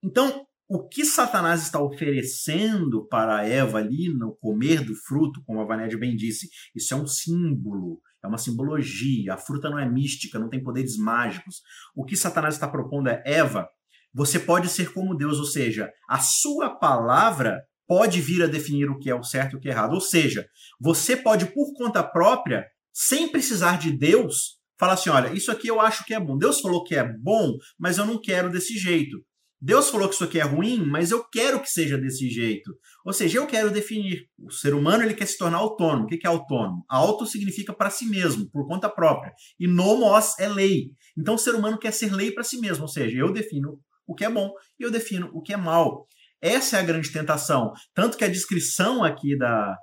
Então, 0.03 0.45
o 0.69 0.87
que 0.87 1.05
Satanás 1.05 1.61
está 1.61 1.81
oferecendo 1.81 3.07
para 3.07 3.47
Eva 3.47 3.77
ali 3.77 4.13
no 4.13 4.35
comer 4.35 4.83
do 4.83 4.93
fruto, 4.95 5.41
como 5.45 5.61
a 5.61 5.65
Vanessa 5.65 5.97
bem 5.97 6.15
disse, 6.15 6.49
isso 6.75 6.93
é 6.93 6.97
um 6.97 7.07
símbolo, 7.07 8.01
é 8.23 8.27
uma 8.27 8.37
simbologia. 8.37 9.33
A 9.33 9.37
fruta 9.37 9.69
não 9.69 9.79
é 9.79 9.89
mística, 9.89 10.37
não 10.37 10.49
tem 10.49 10.61
poderes 10.61 10.97
mágicos. 10.97 11.61
O 11.95 12.03
que 12.03 12.17
Satanás 12.17 12.55
está 12.55 12.67
propondo 12.67 13.07
é: 13.07 13.23
Eva, 13.25 13.67
você 14.13 14.39
pode 14.39 14.67
ser 14.67 14.91
como 14.91 15.15
Deus, 15.15 15.39
ou 15.39 15.45
seja, 15.45 15.89
a 16.09 16.19
sua 16.19 16.69
palavra 16.71 17.61
pode 17.87 18.19
vir 18.19 18.43
a 18.43 18.47
definir 18.47 18.89
o 18.89 18.99
que 18.99 19.09
é 19.09 19.15
o 19.15 19.23
certo 19.23 19.53
e 19.53 19.57
o 19.57 19.59
que 19.61 19.69
é 19.69 19.71
errado. 19.71 19.93
Ou 19.93 20.01
seja, 20.01 20.45
você 20.79 21.15
pode, 21.15 21.45
por 21.45 21.73
conta 21.75 22.03
própria, 22.03 22.65
sem 22.93 23.31
precisar 23.31 23.77
de 23.77 23.91
Deus, 23.91 24.57
falar 24.77 24.93
assim: 24.93 25.09
olha, 25.09 25.33
isso 25.33 25.49
aqui 25.49 25.69
eu 25.69 25.79
acho 25.79 26.03
que 26.03 26.13
é 26.13 26.19
bom. 26.19 26.37
Deus 26.37 26.59
falou 26.59 26.83
que 26.83 26.95
é 26.95 27.03
bom, 27.03 27.53
mas 27.79 27.97
eu 27.97 28.05
não 28.05 28.19
quero 28.19 28.49
desse 28.49 28.77
jeito. 28.77 29.17
Deus 29.59 29.89
falou 29.89 30.07
que 30.07 30.13
isso 30.13 30.23
aqui 30.23 30.39
é 30.39 30.43
ruim, 30.43 30.85
mas 30.85 31.09
eu 31.09 31.23
quero 31.29 31.59
que 31.59 31.69
seja 31.69 31.97
desse 31.97 32.29
jeito. 32.29 32.71
Ou 33.03 33.11
seja, 33.11 33.39
eu 33.39 33.47
quero 33.47 33.71
definir. 33.71 34.27
O 34.37 34.51
ser 34.51 34.75
humano 34.75 35.03
ele 35.03 35.15
quer 35.15 35.25
se 35.25 35.37
tornar 35.37 35.57
autônomo. 35.57 36.03
O 36.03 36.07
que 36.07 36.19
é 36.23 36.29
autônomo? 36.29 36.85
Auto 36.87 37.25
significa 37.25 37.73
para 37.73 37.89
si 37.89 38.05
mesmo, 38.05 38.47
por 38.51 38.67
conta 38.67 38.87
própria. 38.87 39.33
E 39.59 39.67
nomos 39.67 40.37
é 40.39 40.47
lei. 40.47 40.91
Então 41.17 41.35
o 41.35 41.39
ser 41.39 41.55
humano 41.55 41.79
quer 41.79 41.91
ser 41.91 42.13
lei 42.13 42.31
para 42.31 42.43
si 42.43 42.59
mesmo. 42.59 42.83
Ou 42.83 42.87
seja, 42.87 43.17
eu 43.17 43.33
defino 43.33 43.79
o 44.05 44.13
que 44.13 44.23
é 44.23 44.29
bom 44.29 44.51
e 44.79 44.83
eu 44.83 44.91
defino 44.91 45.29
o 45.33 45.41
que 45.41 45.53
é 45.53 45.57
mal. 45.57 46.07
Essa 46.39 46.77
é 46.77 46.79
a 46.79 46.83
grande 46.83 47.11
tentação. 47.11 47.73
Tanto 47.95 48.15
que 48.15 48.23
a 48.23 48.29
descrição 48.29 49.03
aqui 49.03 49.35
da, 49.35 49.75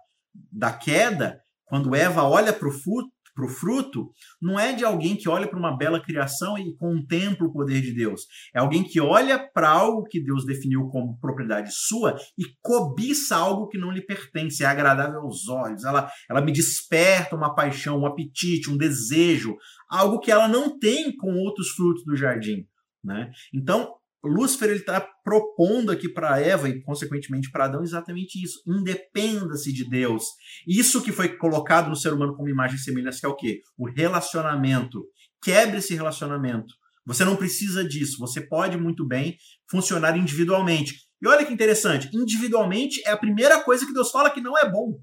da 0.52 0.72
queda, 0.72 1.40
quando 1.64 1.96
Eva 1.96 2.22
olha 2.22 2.52
para 2.52 2.68
o 2.68 2.72
fruto, 2.72 3.12
para 3.34 3.44
o 3.44 3.48
fruto, 3.48 4.10
não 4.40 4.58
é 4.58 4.72
de 4.72 4.84
alguém 4.84 5.16
que 5.16 5.28
olha 5.28 5.48
para 5.48 5.58
uma 5.58 5.76
bela 5.76 6.00
criação 6.00 6.56
e 6.56 6.76
contempla 6.76 7.46
o 7.46 7.52
poder 7.52 7.80
de 7.80 7.92
Deus. 7.92 8.22
É 8.54 8.60
alguém 8.60 8.84
que 8.84 9.00
olha 9.00 9.38
para 9.52 9.68
algo 9.68 10.04
que 10.04 10.22
Deus 10.22 10.44
definiu 10.46 10.88
como 10.88 11.18
propriedade 11.18 11.70
sua 11.72 12.16
e 12.38 12.44
cobiça 12.62 13.36
algo 13.36 13.68
que 13.68 13.78
não 13.78 13.90
lhe 13.90 14.02
pertence, 14.02 14.62
é 14.62 14.66
agradável 14.66 15.20
aos 15.20 15.48
olhos. 15.48 15.84
Ela, 15.84 16.10
ela 16.30 16.40
me 16.40 16.52
desperta 16.52 17.36
uma 17.36 17.54
paixão, 17.54 18.00
um 18.00 18.06
apetite, 18.06 18.70
um 18.70 18.76
desejo, 18.76 19.56
algo 19.88 20.20
que 20.20 20.30
ela 20.30 20.46
não 20.46 20.78
tem 20.78 21.14
com 21.16 21.34
outros 21.34 21.70
frutos 21.70 22.04
do 22.04 22.16
jardim. 22.16 22.66
Né? 23.02 23.30
Então, 23.52 23.92
Lúcifer 24.28 24.70
ele 24.70 24.80
está 24.80 25.00
propondo 25.22 25.90
aqui 25.90 26.08
para 26.08 26.38
Eva 26.40 26.68
e 26.68 26.82
consequentemente 26.82 27.50
para 27.50 27.64
Adão 27.66 27.82
exatamente 27.82 28.42
isso. 28.42 28.62
Independa-se 28.66 29.72
de 29.72 29.88
Deus. 29.88 30.24
Isso 30.66 31.02
que 31.02 31.12
foi 31.12 31.36
colocado 31.36 31.88
no 31.88 31.96
ser 31.96 32.12
humano 32.12 32.34
como 32.34 32.48
imagem 32.48 32.76
e 32.76 32.80
semelhança 32.80 33.20
que 33.20 33.26
é 33.26 33.28
o 33.28 33.36
quê? 33.36 33.60
O 33.76 33.88
relacionamento. 33.88 35.04
Quebre 35.42 35.78
esse 35.78 35.94
relacionamento. 35.94 36.74
Você 37.06 37.24
não 37.24 37.36
precisa 37.36 37.84
disso. 37.84 38.18
Você 38.18 38.40
pode 38.40 38.76
muito 38.76 39.06
bem 39.06 39.36
funcionar 39.70 40.16
individualmente. 40.16 40.94
E 41.22 41.28
olha 41.28 41.44
que 41.44 41.52
interessante, 41.52 42.10
individualmente 42.12 43.02
é 43.06 43.10
a 43.10 43.16
primeira 43.16 43.62
coisa 43.62 43.86
que 43.86 43.94
Deus 43.94 44.10
fala 44.10 44.30
que 44.30 44.40
não 44.40 44.58
é 44.58 44.70
bom 44.70 44.98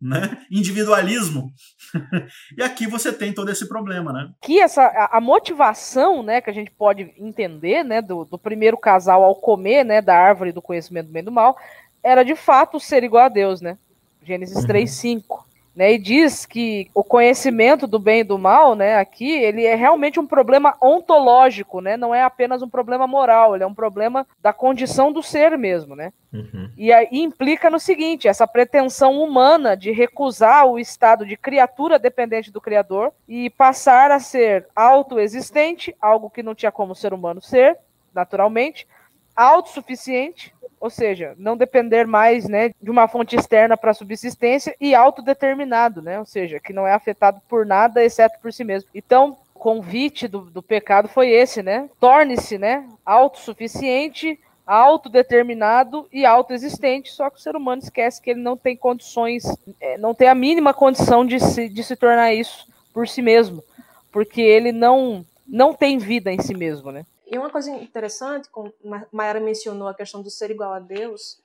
né? 0.00 0.38
Individualismo. 0.50 1.52
e 2.56 2.62
aqui 2.62 2.86
você 2.86 3.12
tem 3.12 3.32
todo 3.32 3.50
esse 3.50 3.68
problema, 3.68 4.12
né? 4.12 4.30
Que 4.42 4.60
essa 4.60 4.82
a, 4.82 5.18
a, 5.18 5.20
motivação, 5.20 6.22
né, 6.22 6.40
que 6.40 6.50
a 6.50 6.52
gente 6.52 6.70
pode 6.70 7.14
entender, 7.16 7.82
né, 7.82 8.02
do, 8.02 8.24
do 8.24 8.38
primeiro 8.38 8.76
casal 8.76 9.24
ao 9.24 9.34
comer, 9.34 9.84
né, 9.84 10.02
da 10.02 10.16
árvore 10.16 10.52
do 10.52 10.62
conhecimento 10.62 11.06
do 11.06 11.12
bem 11.12 11.22
e 11.22 11.24
do 11.24 11.32
mal, 11.32 11.56
era 12.02 12.22
de 12.22 12.36
fato 12.36 12.78
ser 12.78 13.02
igual 13.02 13.24
a 13.24 13.28
Deus, 13.28 13.60
né? 13.60 13.78
Gênesis 14.22 14.56
uhum. 14.56 14.66
3, 14.66 14.90
5. 14.90 15.45
Né, 15.76 15.92
e 15.92 15.98
diz 15.98 16.46
que 16.46 16.90
o 16.94 17.04
conhecimento 17.04 17.86
do 17.86 17.98
bem 17.98 18.20
e 18.20 18.24
do 18.24 18.38
mal, 18.38 18.74
né, 18.74 18.96
aqui, 18.96 19.30
ele 19.30 19.62
é 19.62 19.74
realmente 19.74 20.18
um 20.18 20.26
problema 20.26 20.74
ontológico, 20.82 21.82
né, 21.82 21.98
não 21.98 22.14
é 22.14 22.22
apenas 22.22 22.62
um 22.62 22.68
problema 22.68 23.06
moral, 23.06 23.54
ele 23.54 23.62
é 23.62 23.66
um 23.66 23.74
problema 23.74 24.26
da 24.40 24.54
condição 24.54 25.12
do 25.12 25.22
ser 25.22 25.58
mesmo, 25.58 25.94
né. 25.94 26.14
Uhum. 26.32 26.70
E 26.78 26.90
aí 26.90 27.08
implica 27.12 27.68
no 27.68 27.78
seguinte, 27.78 28.26
essa 28.26 28.46
pretensão 28.46 29.20
humana 29.22 29.76
de 29.76 29.92
recusar 29.92 30.66
o 30.66 30.78
estado 30.78 31.26
de 31.26 31.36
criatura 31.36 31.98
dependente 31.98 32.50
do 32.50 32.60
Criador 32.60 33.12
e 33.28 33.50
passar 33.50 34.10
a 34.10 34.18
ser 34.18 34.66
autoexistente, 34.74 35.94
algo 36.00 36.30
que 36.30 36.42
não 36.42 36.54
tinha 36.54 36.72
como 36.72 36.92
o 36.92 36.96
ser 36.96 37.12
humano 37.12 37.42
ser, 37.42 37.76
naturalmente, 38.14 38.88
autossuficiente, 39.36 40.54
ou 40.80 40.90
seja, 40.90 41.34
não 41.38 41.56
depender 41.56 42.06
mais 42.06 42.48
né, 42.48 42.70
de 42.80 42.90
uma 42.90 43.08
fonte 43.08 43.36
externa 43.36 43.76
para 43.76 43.94
subsistência 43.94 44.74
e 44.80 44.94
autodeterminado, 44.94 46.00
né, 46.02 46.18
ou 46.18 46.24
seja, 46.24 46.60
que 46.60 46.72
não 46.72 46.86
é 46.86 46.92
afetado 46.92 47.40
por 47.48 47.66
nada 47.66 48.04
exceto 48.04 48.38
por 48.40 48.52
si 48.52 48.64
mesmo. 48.64 48.88
Então, 48.94 49.36
o 49.54 49.58
convite 49.58 50.28
do, 50.28 50.42
do 50.42 50.62
pecado 50.62 51.08
foi 51.08 51.30
esse, 51.30 51.62
né? 51.62 51.88
Torne-se 51.98 52.58
né, 52.58 52.86
autossuficiente, 53.04 54.38
autodeterminado 54.66 56.06
e 56.12 56.26
autoexistente, 56.26 57.12
só 57.12 57.30
que 57.30 57.38
o 57.38 57.40
ser 57.40 57.56
humano 57.56 57.80
esquece 57.82 58.20
que 58.20 58.30
ele 58.30 58.40
não 58.40 58.56
tem 58.56 58.76
condições, 58.76 59.44
é, 59.80 59.96
não 59.96 60.14
tem 60.14 60.28
a 60.28 60.34
mínima 60.34 60.74
condição 60.74 61.24
de 61.24 61.40
se, 61.40 61.68
de 61.68 61.82
se 61.82 61.96
tornar 61.96 62.34
isso 62.34 62.66
por 62.92 63.08
si 63.08 63.22
mesmo, 63.22 63.62
porque 64.10 64.40
ele 64.40 64.72
não, 64.72 65.24
não 65.46 65.72
tem 65.72 65.98
vida 65.98 66.32
em 66.32 66.40
si 66.40 66.54
mesmo, 66.54 66.90
né? 66.90 67.06
E 67.26 67.36
uma 67.36 67.50
coisa 67.50 67.70
interessante, 67.70 68.48
como 68.50 68.72
Mayara 69.10 69.40
mencionou 69.40 69.88
a 69.88 69.94
questão 69.94 70.22
do 70.22 70.30
ser 70.30 70.50
igual 70.52 70.72
a 70.72 70.78
Deus, 70.78 71.42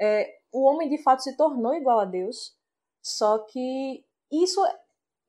é, 0.00 0.38
o 0.52 0.64
homem 0.64 0.88
de 0.88 1.00
fato 1.02 1.22
se 1.22 1.36
tornou 1.36 1.74
igual 1.74 2.00
a 2.00 2.04
Deus, 2.04 2.56
só 3.00 3.38
que 3.38 4.04
isso 4.32 4.60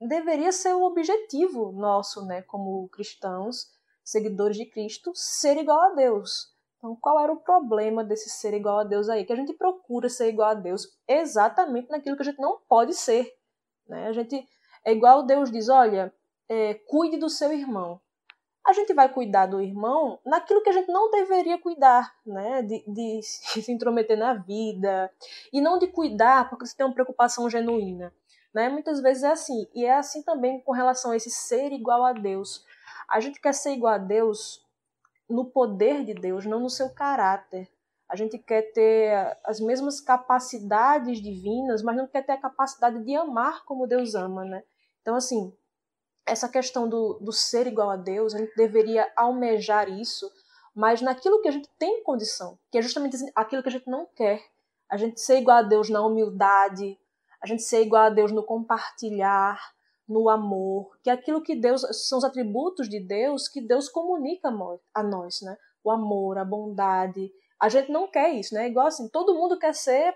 deveria 0.01 0.51
ser 0.51 0.73
o 0.73 0.83
objetivo 0.83 1.71
nosso, 1.71 2.25
né, 2.25 2.41
como 2.41 2.89
cristãos, 2.89 3.71
seguidores 4.03 4.57
de 4.57 4.65
Cristo, 4.65 5.11
ser 5.13 5.57
igual 5.57 5.79
a 5.79 5.93
Deus. 5.93 6.51
Então, 6.77 6.95
qual 6.95 7.19
era 7.19 7.31
o 7.31 7.41
problema 7.41 8.03
desse 8.03 8.29
ser 8.29 8.53
igual 8.53 8.79
a 8.79 8.83
Deus 8.83 9.09
aí? 9.09 9.25
Que 9.25 9.33
a 9.33 9.35
gente 9.35 9.53
procura 9.53 10.09
ser 10.09 10.29
igual 10.29 10.49
a 10.49 10.53
Deus 10.53 10.97
exatamente 11.07 11.89
naquilo 11.89 12.15
que 12.15 12.21
a 12.21 12.25
gente 12.25 12.39
não 12.39 12.59
pode 12.67 12.93
ser. 12.93 13.35
Né? 13.87 14.07
A 14.07 14.13
gente 14.13 14.47
é 14.85 14.91
igual 14.91 15.23
Deus 15.23 15.51
diz: 15.51 15.69
olha, 15.69 16.13
é, 16.47 16.75
cuide 16.75 17.17
do 17.17 17.29
seu 17.29 17.51
irmão 17.51 17.99
a 18.67 18.73
gente 18.73 18.93
vai 18.93 19.07
cuidar 19.07 19.45
do 19.45 19.61
irmão 19.61 20.19
naquilo 20.25 20.61
que 20.61 20.69
a 20.69 20.73
gente 20.73 20.91
não 20.91 21.09
deveria 21.09 21.57
cuidar, 21.57 22.13
né? 22.25 22.61
De, 22.61 22.83
de 22.85 23.21
se 23.23 23.71
intrometer 23.71 24.17
na 24.17 24.33
vida. 24.33 25.09
E 25.53 25.61
não 25.61 25.79
de 25.79 25.87
cuidar 25.87 26.49
porque 26.49 26.65
você 26.65 26.75
tem 26.75 26.85
uma 26.85 26.93
preocupação 26.93 27.49
genuína. 27.49 28.13
Né? 28.53 28.67
Muitas 28.67 29.01
vezes 29.01 29.23
é 29.23 29.31
assim. 29.31 29.67
E 29.73 29.85
é 29.85 29.95
assim 29.95 30.21
também 30.21 30.59
com 30.59 30.73
relação 30.73 31.11
a 31.11 31.15
esse 31.15 31.31
ser 31.31 31.71
igual 31.71 32.03
a 32.03 32.11
Deus. 32.11 32.65
A 33.07 33.21
gente 33.21 33.39
quer 33.39 33.53
ser 33.53 33.71
igual 33.71 33.93
a 33.93 33.97
Deus 33.97 34.61
no 35.29 35.45
poder 35.45 36.03
de 36.03 36.13
Deus, 36.13 36.45
não 36.45 36.59
no 36.59 36.69
seu 36.69 36.89
caráter. 36.89 37.69
A 38.09 38.17
gente 38.17 38.37
quer 38.37 38.73
ter 38.73 39.37
as 39.45 39.61
mesmas 39.61 40.01
capacidades 40.01 41.21
divinas, 41.21 41.81
mas 41.81 41.95
não 41.95 42.07
quer 42.07 42.25
ter 42.25 42.33
a 42.33 42.41
capacidade 42.41 43.01
de 43.03 43.15
amar 43.15 43.63
como 43.63 43.87
Deus 43.87 44.13
ama, 44.13 44.43
né? 44.43 44.63
Então, 45.01 45.15
assim, 45.15 45.53
essa 46.27 46.49
questão 46.49 46.87
do, 46.87 47.17
do 47.21 47.31
ser 47.31 47.67
igual 47.67 47.89
a 47.89 47.95
Deus, 47.95 48.35
a 48.35 48.37
gente 48.37 48.55
deveria 48.55 49.11
almejar 49.15 49.89
isso, 49.89 50.29
mas 50.75 51.01
naquilo 51.01 51.41
que 51.41 51.47
a 51.47 51.51
gente 51.51 51.69
tem 51.79 52.03
condição, 52.03 52.59
que 52.71 52.77
é 52.77 52.81
justamente 52.81 53.17
aquilo 53.35 53.63
que 53.63 53.69
a 53.69 53.71
gente 53.71 53.89
não 53.89 54.05
quer. 54.15 54.43
A 54.89 54.97
gente 54.97 55.19
ser 55.19 55.39
igual 55.39 55.57
a 55.57 55.61
Deus 55.63 55.89
na 55.89 56.05
humildade, 56.05 56.97
a 57.41 57.47
gente 57.47 57.63
ser 57.63 57.81
igual 57.81 58.03
a 58.03 58.09
Deus 58.09 58.31
no 58.31 58.43
compartilhar, 58.43 59.59
no 60.07 60.29
amor, 60.29 60.97
que 61.03 61.09
é 61.09 61.13
aquilo 61.13 61.41
que 61.41 61.55
Deus 61.55 61.81
são 62.07 62.17
os 62.17 62.23
atributos 62.23 62.87
de 62.87 62.99
Deus 62.99 63.49
que 63.49 63.59
Deus 63.59 63.89
comunica 63.89 64.49
a 64.93 65.03
nós, 65.03 65.41
né? 65.41 65.57
O 65.83 65.91
amor, 65.91 66.37
a 66.37 66.45
bondade. 66.45 67.31
A 67.59 67.67
gente 67.67 67.91
não 67.91 68.09
quer 68.09 68.33
isso, 68.33 68.53
né? 68.53 68.67
Igual 68.67 68.87
assim, 68.87 69.09
todo 69.09 69.35
mundo 69.35 69.59
quer 69.59 69.73
ser 69.73 70.15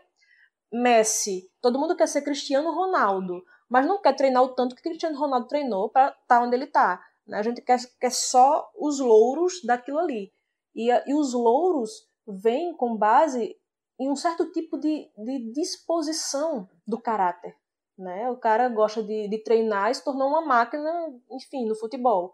Messi, 0.71 1.51
todo 1.61 1.77
mundo 1.77 1.97
quer 1.97 2.07
ser 2.07 2.21
Cristiano 2.21 2.71
Ronaldo, 2.71 3.43
mas 3.71 3.87
não 3.87 4.01
quer 4.01 4.13
treinar 4.13 4.43
o 4.43 4.53
tanto 4.53 4.75
que 4.75 4.81
Cristiano 4.81 5.17
Ronaldo 5.17 5.47
treinou 5.47 5.89
para 5.89 6.09
estar 6.09 6.25
tá 6.27 6.43
onde 6.43 6.53
ele 6.53 6.65
está. 6.65 7.01
Né? 7.25 7.37
A 7.37 7.41
gente 7.41 7.61
quer, 7.61 7.79
quer 8.01 8.11
só 8.11 8.69
os 8.77 8.99
louros 8.99 9.61
daquilo 9.63 9.97
ali. 9.97 10.29
E, 10.75 10.89
e 10.89 11.13
os 11.13 11.33
louros 11.33 12.05
vêm 12.27 12.75
com 12.75 12.97
base 12.97 13.57
em 13.97 14.11
um 14.11 14.15
certo 14.15 14.51
tipo 14.51 14.77
de, 14.77 15.09
de 15.17 15.53
disposição 15.53 16.67
do 16.85 16.99
caráter. 17.01 17.55
Né? 17.97 18.29
O 18.29 18.35
cara 18.35 18.67
gosta 18.67 19.01
de, 19.01 19.29
de 19.29 19.37
treinar 19.41 19.89
e 19.89 19.95
se 19.95 20.03
tornou 20.03 20.27
uma 20.27 20.45
máquina, 20.45 20.91
enfim, 21.31 21.65
no 21.65 21.75
futebol. 21.75 22.33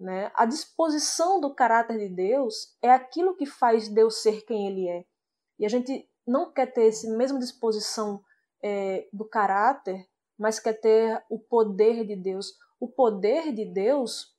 Né? 0.00 0.32
A 0.34 0.44
disposição 0.44 1.40
do 1.40 1.54
caráter 1.54 1.96
de 1.96 2.08
Deus 2.08 2.76
é 2.82 2.90
aquilo 2.90 3.36
que 3.36 3.46
faz 3.46 3.88
Deus 3.88 4.20
ser 4.20 4.44
quem 4.44 4.66
ele 4.66 4.88
é. 4.88 5.04
E 5.60 5.64
a 5.64 5.68
gente 5.68 6.10
não 6.26 6.52
quer 6.52 6.72
ter 6.72 6.88
essa 6.88 7.08
mesma 7.16 7.38
disposição 7.38 8.20
é, 8.60 9.08
do 9.12 9.24
caráter 9.24 10.10
mas 10.42 10.58
quer 10.58 10.72
ter 10.72 11.22
o 11.30 11.38
poder 11.38 12.04
de 12.04 12.16
Deus. 12.16 12.58
O 12.80 12.88
poder 12.88 13.52
de 13.52 13.64
Deus 13.64 14.34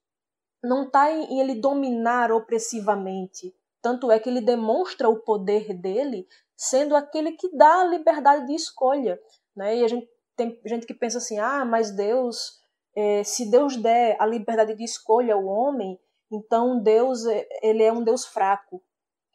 não 0.61 0.83
está 0.83 1.09
em 1.09 1.39
ele 1.39 1.55
dominar 1.55 2.29
opressivamente. 2.29 3.55
Tanto 3.81 4.11
é 4.11 4.19
que 4.19 4.27
ele 4.27 4.41
demonstra 4.41 5.07
o 5.07 5.19
poder 5.19 5.73
dele 5.73 6.27
sendo 6.57 6.93
aquele 6.93 7.31
que 7.31 7.55
dá 7.55 7.83
a 7.83 7.85
liberdade 7.85 8.47
de 8.47 8.53
escolha. 8.53 9.17
Né? 9.55 9.77
E 9.77 9.85
a 9.85 9.87
gente 9.87 10.09
tem 10.35 10.59
gente 10.65 10.85
que 10.85 10.93
pensa 10.93 11.19
assim: 11.19 11.39
ah, 11.39 11.63
mas 11.63 11.95
Deus, 11.95 12.59
é, 12.93 13.23
se 13.23 13.49
Deus 13.49 13.77
der 13.77 14.17
a 14.19 14.25
liberdade 14.25 14.75
de 14.75 14.83
escolha 14.83 15.35
ao 15.35 15.45
homem, 15.45 15.97
então 16.29 16.83
Deus 16.83 17.25
é, 17.25 17.47
ele 17.61 17.81
é 17.81 17.93
um 17.93 18.03
Deus 18.03 18.25
fraco. 18.25 18.83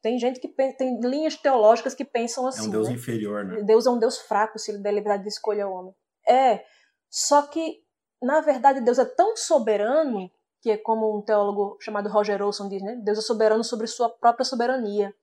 Tem 0.03 0.19
gente 0.19 0.39
que 0.39 0.49
tem 0.49 1.01
linhas 1.01 1.35
teológicas 1.35 1.95
que 1.95 2.05
pensam 2.05 2.47
assim. 2.47 2.59
É 2.59 2.63
um 2.63 2.65
assim, 2.65 2.71
Deus 2.73 2.89
né? 2.89 2.95
inferior, 2.95 3.45
né? 3.47 3.63
Deus 3.63 3.87
é 3.87 3.91
um 3.91 3.99
Deus 3.99 4.19
fraco 4.19 4.59
se 4.59 4.71
ele 4.71 4.83
der 4.83 4.93
liberdade 4.93 5.23
de 5.23 5.31
escolha 5.31 5.65
ao 5.65 5.73
homem. 5.73 5.95
É, 6.29 6.65
só 7.11 7.43
que, 7.43 7.83
na 8.23 8.41
verdade, 8.41 8.81
Deus 8.81 8.99
é 8.99 9.05
tão 9.05 9.37
soberano, 9.37 10.31
que 10.61 10.71
é 10.71 10.77
como 10.77 11.17
um 11.17 11.23
teólogo 11.23 11.79
chamado 11.81 12.09
Roger 12.09 12.43
Olson 12.43 12.69
diz, 12.69 12.83
né? 12.83 12.97
Deus 13.03 13.19
é 13.19 13.23
soberano 13.23 13.65
sobre 13.65 13.87
sua 13.87 14.11
própria 14.11 14.45
soberania. 14.45 15.15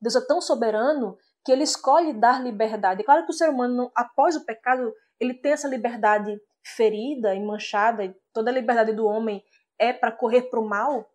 Deus 0.00 0.16
é 0.16 0.20
tão 0.26 0.40
soberano 0.40 1.16
que 1.44 1.52
ele 1.52 1.62
escolhe 1.62 2.12
dar 2.12 2.42
liberdade. 2.42 3.02
É 3.02 3.04
claro 3.04 3.24
que 3.24 3.30
o 3.30 3.34
ser 3.34 3.50
humano, 3.50 3.90
após 3.94 4.36
o 4.36 4.44
pecado, 4.44 4.92
ele 5.20 5.34
tem 5.34 5.52
essa 5.52 5.68
liberdade 5.68 6.40
ferida 6.62 7.34
e 7.34 7.40
manchada, 7.40 8.04
e 8.04 8.14
toda 8.32 8.50
a 8.50 8.54
liberdade 8.54 8.92
do 8.92 9.06
homem 9.06 9.42
é 9.78 9.92
para 9.92 10.12
correr 10.12 10.42
para 10.42 10.60
o 10.60 10.68
mal, 10.68 11.08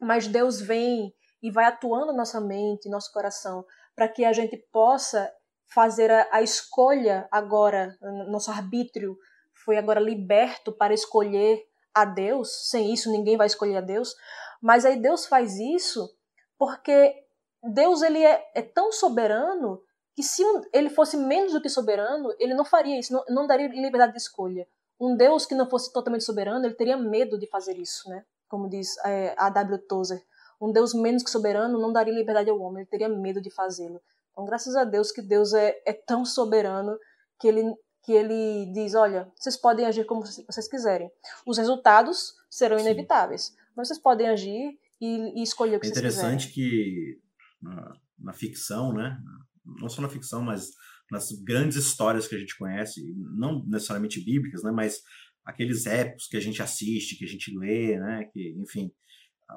mas 0.00 0.26
Deus 0.26 0.60
vem 0.60 1.14
e 1.42 1.50
vai 1.50 1.64
atuando 1.64 2.12
nossa 2.12 2.40
mente, 2.40 2.88
nosso 2.88 3.12
coração, 3.12 3.64
para 3.94 4.08
que 4.08 4.24
a 4.24 4.32
gente 4.32 4.56
possa 4.72 5.32
fazer 5.74 6.10
a, 6.10 6.28
a 6.32 6.42
escolha 6.42 7.28
agora, 7.30 7.96
nosso 8.28 8.50
arbítrio 8.50 9.16
foi 9.64 9.76
agora 9.78 10.00
liberto 10.00 10.72
para 10.72 10.94
escolher 10.94 11.62
a 11.94 12.04
Deus. 12.04 12.68
Sem 12.70 12.92
isso, 12.92 13.10
ninguém 13.10 13.36
vai 13.36 13.46
escolher 13.46 13.76
a 13.76 13.80
Deus. 13.80 14.14
Mas 14.60 14.84
aí 14.84 14.96
Deus 15.00 15.26
faz 15.26 15.58
isso 15.58 16.08
porque 16.58 17.14
Deus 17.62 18.02
ele 18.02 18.22
é, 18.22 18.50
é 18.54 18.62
tão 18.62 18.92
soberano 18.92 19.80
que 20.14 20.22
se 20.22 20.42
ele 20.72 20.90
fosse 20.90 21.16
menos 21.16 21.52
do 21.52 21.60
que 21.60 21.68
soberano, 21.68 22.34
ele 22.38 22.54
não 22.54 22.64
faria 22.64 22.98
isso, 22.98 23.12
não, 23.12 23.24
não 23.28 23.46
daria 23.46 23.68
liberdade 23.68 24.12
de 24.12 24.18
escolha. 24.18 24.66
Um 25.00 25.16
Deus 25.16 25.46
que 25.46 25.54
não 25.54 25.68
fosse 25.68 25.92
totalmente 25.92 26.24
soberano, 26.24 26.64
ele 26.64 26.74
teria 26.74 26.96
medo 26.96 27.38
de 27.38 27.48
fazer 27.48 27.76
isso, 27.78 28.08
né? 28.08 28.24
Como 28.48 28.68
diz 28.68 28.96
é, 29.04 29.34
A. 29.36 29.48
W. 29.48 29.78
Tozer. 29.88 30.22
Um 30.60 30.70
Deus 30.70 30.94
menos 30.94 31.22
que 31.24 31.30
soberano 31.30 31.80
não 31.80 31.92
daria 31.92 32.14
liberdade 32.14 32.50
ao 32.50 32.60
homem, 32.60 32.82
ele 32.82 32.90
teria 32.90 33.08
medo 33.08 33.40
de 33.40 33.50
fazê-lo. 33.50 34.00
Então, 34.32 34.44
graças 34.44 34.74
a 34.74 34.84
Deus 34.84 35.12
que 35.12 35.22
Deus 35.22 35.52
é, 35.52 35.80
é 35.86 35.92
tão 35.92 36.24
soberano 36.24 36.98
que 37.38 37.46
ele, 37.46 37.62
que 38.02 38.12
ele 38.12 38.72
diz: 38.72 38.94
olha, 38.94 39.30
vocês 39.38 39.56
podem 39.56 39.86
agir 39.86 40.04
como 40.04 40.22
vocês 40.22 40.68
quiserem. 40.68 41.10
Os 41.46 41.58
resultados 41.58 42.34
serão 42.50 42.78
inevitáveis, 42.78 43.44
Sim. 43.44 43.54
mas 43.76 43.88
vocês 43.88 44.00
podem 44.00 44.28
agir 44.28 44.78
e, 45.00 45.40
e 45.40 45.42
escolher 45.42 45.76
o 45.76 45.80
que 45.80 45.86
é 45.86 45.90
vocês 45.90 46.00
quiserem. 46.00 46.30
É 46.30 46.34
interessante 46.34 46.54
que 46.54 47.20
na, 47.60 47.92
na, 48.18 48.32
ficção, 48.32 48.92
né? 48.92 49.18
Não 49.64 49.88
só 49.88 50.00
na 50.00 50.08
ficção, 50.08 50.42
mas 50.42 50.70
nas 51.10 51.30
grandes 51.30 51.76
histórias 51.76 52.26
que 52.26 52.34
a 52.34 52.38
gente 52.38 52.56
conhece, 52.56 53.00
não 53.36 53.64
necessariamente 53.66 54.24
bíblicas, 54.24 54.62
né? 54.62 54.70
Mas 54.70 55.02
aqueles 55.44 55.86
épicos 55.86 56.26
que 56.26 56.36
a 56.36 56.40
gente 56.40 56.62
assiste, 56.62 57.16
que 57.16 57.24
a 57.24 57.28
gente 57.28 57.56
lê, 57.56 57.98
né? 57.98 58.24
Que, 58.32 58.54
enfim, 58.58 58.90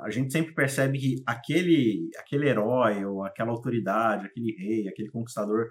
a 0.04 0.10
gente 0.10 0.32
sempre 0.32 0.54
percebe 0.54 0.98
que 1.00 1.16
aquele, 1.26 2.10
aquele 2.18 2.48
herói 2.48 3.06
ou 3.06 3.24
aquela 3.24 3.52
autoridade, 3.52 4.26
aquele 4.26 4.56
rei, 4.58 4.88
aquele 4.88 5.10
conquistador 5.10 5.70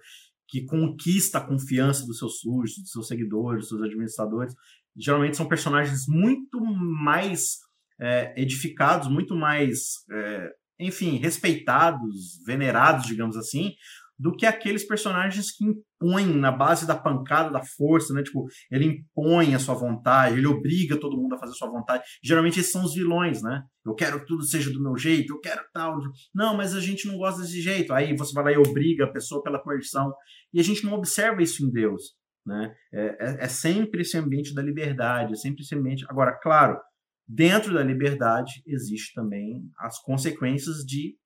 que 0.49 0.64
conquista 0.64 1.38
a 1.38 1.47
confiança 1.47 2.07
dos 2.07 2.19
seus 2.19 2.38
súditos, 2.38 2.83
dos 2.83 2.90
seus 2.90 3.09
seguidores, 3.09 3.61
dos 3.61 3.69
seus 3.69 3.83
administradores, 3.83 4.54
geralmente 4.97 5.37
são 5.37 5.49
personagens 5.49 6.07
muito 6.07 6.61
mais 6.61 7.59
é, 8.00 8.40
edificados, 8.40 9.09
muito 9.09 9.35
mais, 9.35 10.04
é, 10.12 10.50
enfim, 10.78 11.16
respeitados, 11.16 12.40
venerados, 12.47 13.07
digamos 13.07 13.37
assim, 13.37 13.73
do 14.18 14.35
que 14.35 14.47
aqueles 14.47 14.87
personagens 14.87 15.50
que 15.50 15.64
impõem 15.64 16.26
na 16.26 16.52
base 16.52 16.87
da 16.87 16.94
pancada, 16.94 17.50
da 17.50 17.62
força, 17.62 18.12
né? 18.14 18.23
Tipo, 18.23 18.47
ele 18.71 18.85
impõe 18.87 19.54
a 19.54 19.59
sua 19.59 19.75
vontade, 19.75 20.37
ele 20.37 20.47
obriga 20.47 20.99
todo 20.99 21.16
mundo 21.16 21.35
a 21.35 21.38
fazer 21.38 21.52
a 21.52 21.56
sua 21.56 21.71
vontade. 21.71 22.04
Geralmente 22.23 22.61
esses 22.61 22.71
são 22.71 22.85
os 22.85 22.94
vilões, 22.94 23.42
né? 23.42 23.62
Eu 23.85 23.94
quero 23.94 24.21
que 24.21 24.26
tudo 24.26 24.44
seja 24.44 24.71
do 24.71 24.83
meu 24.83 24.97
jeito, 24.97 25.33
eu 25.33 25.40
quero 25.40 25.62
tal. 25.73 25.99
Não, 26.35 26.56
mas 26.56 26.75
a 26.75 26.80
gente 26.80 27.09
não 27.09 27.18
gosta 27.18 27.42
desse 27.42 27.61
jeito. 27.61 27.92
Aí 27.92 28.16
você 28.16 28.33
vai 28.33 28.44
lá 28.44 28.52
e 28.52 28.56
obriga 28.56 29.04
a 29.04 29.12
pessoa 29.12 29.42
pela 29.42 29.59
coerção. 29.61 30.12
E 30.52 30.61
a 30.61 30.62
gente 30.62 30.85
não 30.85 30.94
observa 30.94 31.42
isso 31.42 31.64
em 31.64 31.71
Deus, 31.71 32.14
né? 32.47 32.73
É, 32.92 33.06
é, 33.06 33.44
é 33.44 33.49
sempre 33.49 34.02
esse 34.02 34.16
ambiente 34.16 34.54
da 34.54 34.62
liberdade, 34.62 35.33
é 35.33 35.37
sempre 35.37 35.62
esse 35.62 35.75
ambiente. 35.75 36.04
Agora, 36.09 36.38
claro, 36.40 36.78
dentro 37.26 37.75
da 37.75 37.83
liberdade 37.83 38.62
existe 38.64 39.12
também 39.12 39.68
as 39.78 39.99
consequências 40.00 40.85
de 40.85 41.16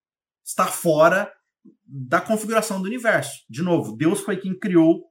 estar 0.45 0.69
fora 0.69 1.31
da 1.85 2.21
configuração 2.21 2.81
do 2.81 2.87
universo. 2.87 3.33
De 3.49 3.63
novo, 3.63 3.97
Deus 3.97 4.21
foi 4.21 4.37
quem 4.37 4.59
criou 4.59 5.05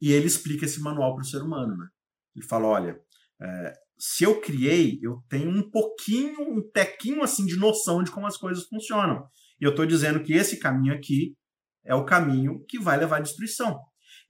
e 0.00 0.12
ele 0.12 0.26
explica 0.26 0.64
esse 0.64 0.80
manual 0.80 1.14
para 1.14 1.22
o 1.22 1.26
ser 1.26 1.42
humano. 1.42 1.76
Né? 1.76 1.86
Ele 2.36 2.46
fala: 2.46 2.66
olha, 2.66 3.00
é, 3.40 3.72
se 3.98 4.24
eu 4.24 4.40
criei, 4.40 4.98
eu 5.02 5.22
tenho 5.28 5.48
um 5.48 5.70
pouquinho, 5.70 6.40
um 6.40 6.62
tequinho 6.72 7.22
assim 7.22 7.46
de 7.46 7.56
noção 7.56 8.02
de 8.02 8.10
como 8.10 8.26
as 8.26 8.36
coisas 8.36 8.64
funcionam. 8.66 9.24
E 9.60 9.64
eu 9.64 9.70
estou 9.70 9.86
dizendo 9.86 10.22
que 10.22 10.32
esse 10.32 10.58
caminho 10.58 10.94
aqui 10.94 11.36
é 11.84 11.94
o 11.94 12.04
caminho 12.04 12.64
que 12.68 12.78
vai 12.78 12.96
levar 12.96 13.18
à 13.18 13.20
destruição. 13.20 13.80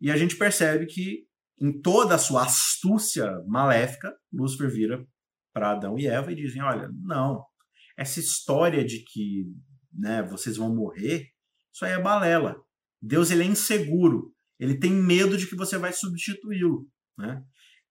E 0.00 0.11
a 0.11 0.17
gente 0.17 0.37
percebe 0.37 0.87
que, 0.87 1.26
em 1.61 1.81
toda 1.81 2.14
a 2.14 2.19
sua 2.19 2.43
astúcia 2.45 3.31
maléfica, 3.47 4.12
Lúcifer 4.33 4.71
vira 4.71 5.07
para 5.55 5.73
Adão 5.73 5.99
e 5.99 6.07
Eva 6.07 6.33
e 6.33 6.37
dizem: 6.37 6.62
olha, 6.62 6.91
não, 7.02 7.43
essa 7.97 8.21
história 8.21 8.85
de 8.85 9.02
que 9.05 9.47
né, 9.93 10.23
vocês 10.23 10.57
vão 10.57 10.75
morrer 10.75 11.29
isso 11.73 11.85
aí 11.85 11.93
é 11.93 12.00
balela. 12.00 12.57
Deus 13.00 13.31
ele 13.31 13.43
é 13.43 13.47
inseguro. 13.47 14.33
Ele 14.59 14.79
tem 14.79 14.93
medo 14.93 15.37
de 15.37 15.47
que 15.47 15.57
você 15.57 15.76
vai 15.76 15.93
substituí-lo. 15.93 16.87
Né? 17.19 17.43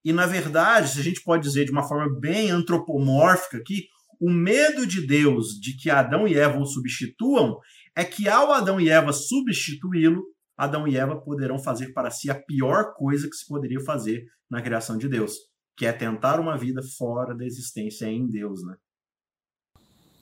E, 0.04 0.14
na 0.14 0.26
verdade, 0.26 0.90
se 0.90 1.00
a 1.00 1.04
gente 1.04 1.22
pode 1.22 1.44
dizer 1.44 1.66
de 1.66 1.72
uma 1.72 1.88
forma 1.88 2.20
bem 2.20 2.50
antropomórfica 2.50 3.58
aqui, 3.58 3.88
o 4.20 4.30
medo 4.30 4.86
de 4.86 5.06
Deus 5.06 5.60
de 5.60 5.76
que 5.76 5.90
Adão 5.90 6.28
e 6.28 6.36
Eva 6.36 6.60
o 6.60 6.66
substituam 6.66 7.58
é 7.96 8.06
que, 8.06 8.30
ao 8.30 8.52
Adão 8.52 8.80
e 8.80 8.90
Eva 8.90 9.12
substituí-lo, 9.12 10.24
Adão 10.58 10.88
e 10.88 10.96
Eva 10.96 11.20
poderão 11.20 11.58
fazer 11.60 11.92
para 11.92 12.12
si 12.12 12.30
a 12.30 12.36
pior 12.36 12.94
coisa 12.94 13.28
que 13.28 13.36
se 13.36 13.48
poderia 13.48 13.80
fazer 13.82 14.26
na 14.50 14.62
criação 14.62 14.98
de 14.98 15.10
Deus, 15.10 15.36
que 15.76 15.86
é 15.86 15.92
tentar 15.92 16.40
uma 16.40 16.58
vida 16.58 16.82
fora 16.98 17.36
da 17.36 17.46
existência 17.46 18.06
em 18.06 18.28
Deus, 18.28 18.64
né? 18.64 18.76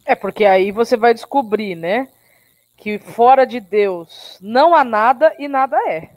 É, 0.05 0.15
porque 0.15 0.45
aí 0.45 0.71
você 0.71 0.97
vai 0.97 1.13
descobrir, 1.13 1.75
né? 1.75 2.07
Que 2.79 2.97
fora 2.97 3.45
de 3.45 3.59
Deus 3.59 4.37
não 4.41 4.73
há 4.73 4.83
nada 4.83 5.35
e 5.37 5.47
nada 5.47 5.77
é. 5.87 6.11